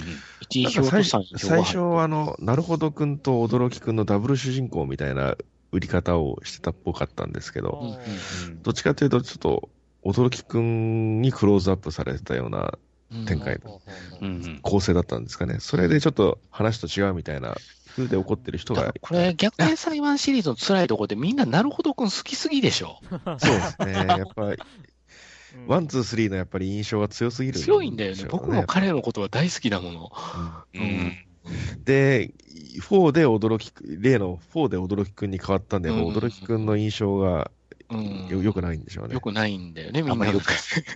[0.50, 5.36] 1なんか最票と3票最初、あの、なるほどくんと驚きくんのダブル主人公みたいな
[5.72, 9.70] 売り方をしてたっぽかったんですけど、うんうんどっちかというと、ちょっと、
[10.04, 12.78] 驚きくんにクローズアップされてたような
[13.26, 13.82] 展開ほ
[14.22, 14.60] うんうん。
[14.62, 15.58] 構成だったんですかね。
[15.60, 17.56] それでちょっと話と違うみたいな
[17.96, 23.00] 風で怒ってる人がこれ、逆転裁判シリーズの辛いところでみんななるほどくん好きすぎでしょ。
[23.40, 23.94] そうですね。
[23.94, 24.58] やっぱり、うん
[25.68, 28.26] One、Two、Three のやっぱり印象が強すぎる、強いんだよね。
[28.30, 30.12] 僕も彼のことは大好きなもの。
[30.74, 31.84] うんうん。
[31.84, 32.32] で、
[32.82, 37.52] 4で王泥喜く、例の4で王泥喜くんに変わったんで、うん王泥喜くんの印象が
[37.90, 38.28] うん。
[38.28, 39.22] よよくないんでしょうねよ。
[39.22, 40.46] くないんだよね、みんなあんまりよく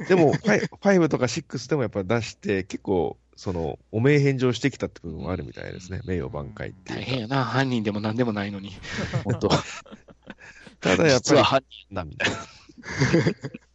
[0.08, 6.02] でも、5 5とか6でもやっぱ出して、結構、その、汚名返上してきたって部分はあるみたいですね。
[6.06, 7.02] 名誉挽回っていうか。
[7.02, 8.72] 大変やな、犯人でも何でもないのに。
[9.24, 9.50] 本当
[10.82, 12.38] ただやっぱり、実は犯人だみたいな。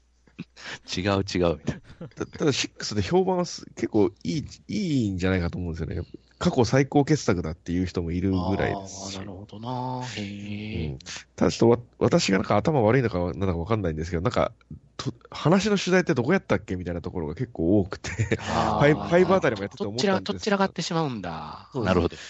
[0.97, 2.09] 違う違うみたいな。
[2.09, 6.03] たただ6で評判はす結構いい、いいんじゃないかと思うんですよね。
[6.39, 10.05] 過去最高傑作だっていう人もいるぐらいですしああ、なるほどな。
[10.17, 10.87] へえ。
[10.89, 10.99] うん
[11.37, 14.53] ただちょっとわ私がなんか頭悪いのかなんだかわかんないんですけど、なんか、
[14.97, 18.11] と話の主題ってどこやったっけみたいなところが結構多くて、
[18.41, 21.69] あ Five Five あたりもやってて思ったんですけどとっちら、とっちらがってしまうんだ。
[21.75, 22.17] なるほど。
[22.17, 22.21] ち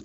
[0.00, 0.04] ょ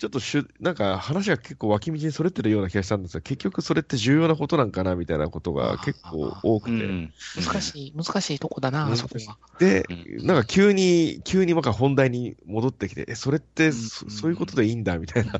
[0.00, 7.12] ちょっとしゅ、なんか話が結構脇道にそれてるような気がしたんですが、結局それって重要なことなんかなみたいなことが結構多くて、うん。
[7.36, 8.96] 難しい、難しいとこだな、うん。
[8.96, 9.38] そこは。
[9.58, 15.32] で、うなんか急に、急になんか本題に戻ってきて、え、それってそうんそういうことでいいんだみたいな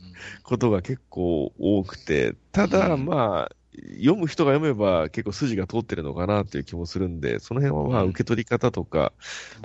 [0.00, 0.16] うん。
[0.44, 3.04] ことが結構多くて、ただ、うん。
[3.06, 3.55] まあ、
[3.98, 9.12] 読む人が読めば結構筋が通ってるのかなっていう気もするんで、その辺はまあうん受け取り方とか、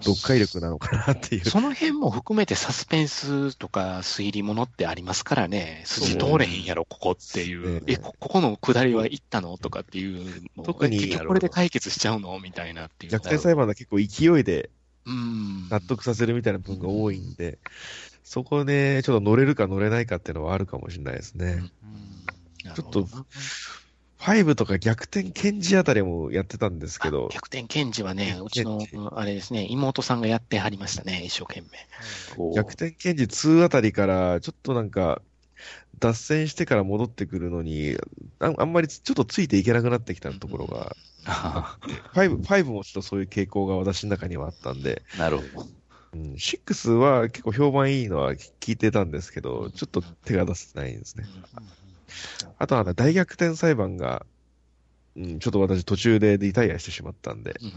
[0.02, 1.46] 読解力なのかなっていう。
[1.46, 7.76] その辺も含めてサスペンスとか推理ものってありますからね、筋通れへんやろ、ここっていう。
[7.76, 12.40] ねえ、こここの下りは行ったのとかっていう特にえ結局これで解決しちゃうの？
[12.40, 13.12] みたいなっていう。
[13.12, 14.70] 逆転裁判は結構勢いで
[15.06, 15.70] うん。
[15.70, 17.60] 納得させるみたいな部分が多いんで、
[18.24, 21.64] そこでちょっと乗れるか乗れないかっていうのはあるかもしれないですね。
[21.84, 22.12] うん
[22.76, 23.08] ちょっと、
[24.22, 28.80] 5とか逆転ケンジあたりもやってたんですけど、逆転検事はね、うちの
[29.16, 32.54] あれですね、妹さんがやってはりましたね、一生懸命。
[32.56, 35.22] 逆転ケンジ2あたりから、ちょっとなんか、
[36.00, 37.98] 脱線してから戻ってくるのに、
[38.40, 40.96] ああんまりちょっとついていけなくなってきたところが、
[42.14, 45.68] 5, 5もちょっとそういう傾向が私の中にはあったんで、なるほど。
[46.14, 51.26] うん、6は結構評判いいのは聞いてたんですけど、ちょっと手が出せてないんですね。
[52.58, 54.26] あとはね大逆転裁判が、
[55.16, 57.74] うん、ちょっと私途中でリタイアしてしまったんで、うんうん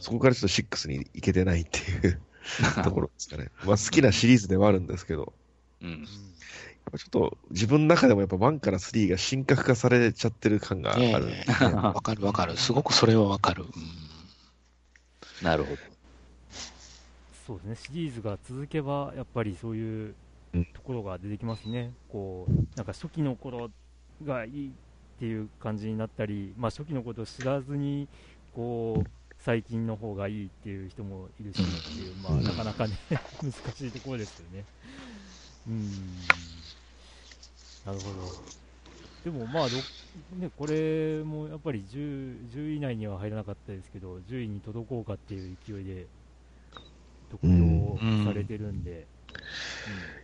[0.00, 2.20] そこからちょっと6に行けてないっていう
[2.84, 3.50] ところですかね。
[3.64, 5.32] まあ好きなシリーズではあるんですけど、
[5.80, 5.90] うん。
[5.90, 11.04] やっぱちょっと自分の中でもやっぱ1から3が神格化されちゃってる感がある
[11.74, 12.58] わかるわかる。
[12.58, 13.64] すごくそれはわかる。
[13.64, 13.70] うん
[15.42, 15.78] なるほど。
[17.46, 20.14] そうですね、シリーズが続けば、やっぱりそういううん
[20.74, 23.70] ところが出てきますね、こうなんか初期の頃
[24.24, 28.08] がいいっていう感じになったり、まあ、初期のことを知らずに
[28.54, 32.94] こう最近の方がいいっていう人もいるしっていう、まあ、なかなかね
[33.42, 34.64] 難しいところですよね。
[35.68, 35.90] うん。
[37.86, 38.64] なるほど。
[39.24, 39.70] でもまあろ
[40.38, 46.06] ね、これもやっぱり 10, 10位以内には入らなかったですけど、10位に届こうかっていう勢いで、
[47.30, 49.13] 特徴されてるんで、い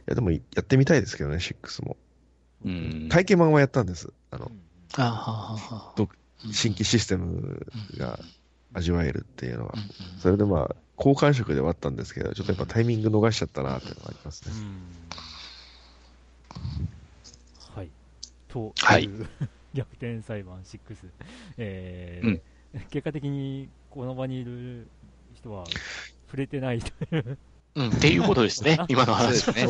[0.06, 1.96] や、でも、やってみたいですけどね、6も。
[2.64, 3.08] うん。
[3.08, 4.12] 体験版はやったんです。
[4.30, 4.50] あの、
[4.96, 6.08] あはははど
[6.52, 8.18] 新規システムが
[8.74, 9.74] 味わえるっていうのは
[10.18, 14.54] それでまあ、好感触ではあったんですけど、ちょっとやっぱタイミング逃しちゃったなっていうのがありますね。
[14.54, 14.82] うん
[17.74, 17.90] はい。
[18.48, 19.08] とはい
[19.74, 20.78] 逆転裁判6。
[21.58, 22.40] えーうん
[22.90, 24.86] 結果的にこの場にいる
[25.34, 25.64] 人は
[26.26, 27.36] 触れてないという。
[27.74, 29.68] うん、っていうことですね、 今の話ですね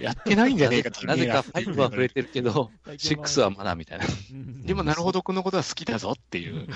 [0.00, 4.06] やってないんじゃねえかってなぜか5は触れてるけど、6はまだみたいな。
[4.06, 6.68] うんでも、なるほど、このことは好きだぞっていう。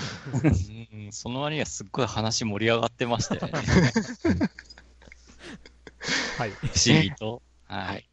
[0.43, 3.51] うんその割にはすっごい話盛り上がってましたよね。
[6.37, 6.51] はい。
[6.51, 7.41] 不思議と。
[7.67, 8.09] はい。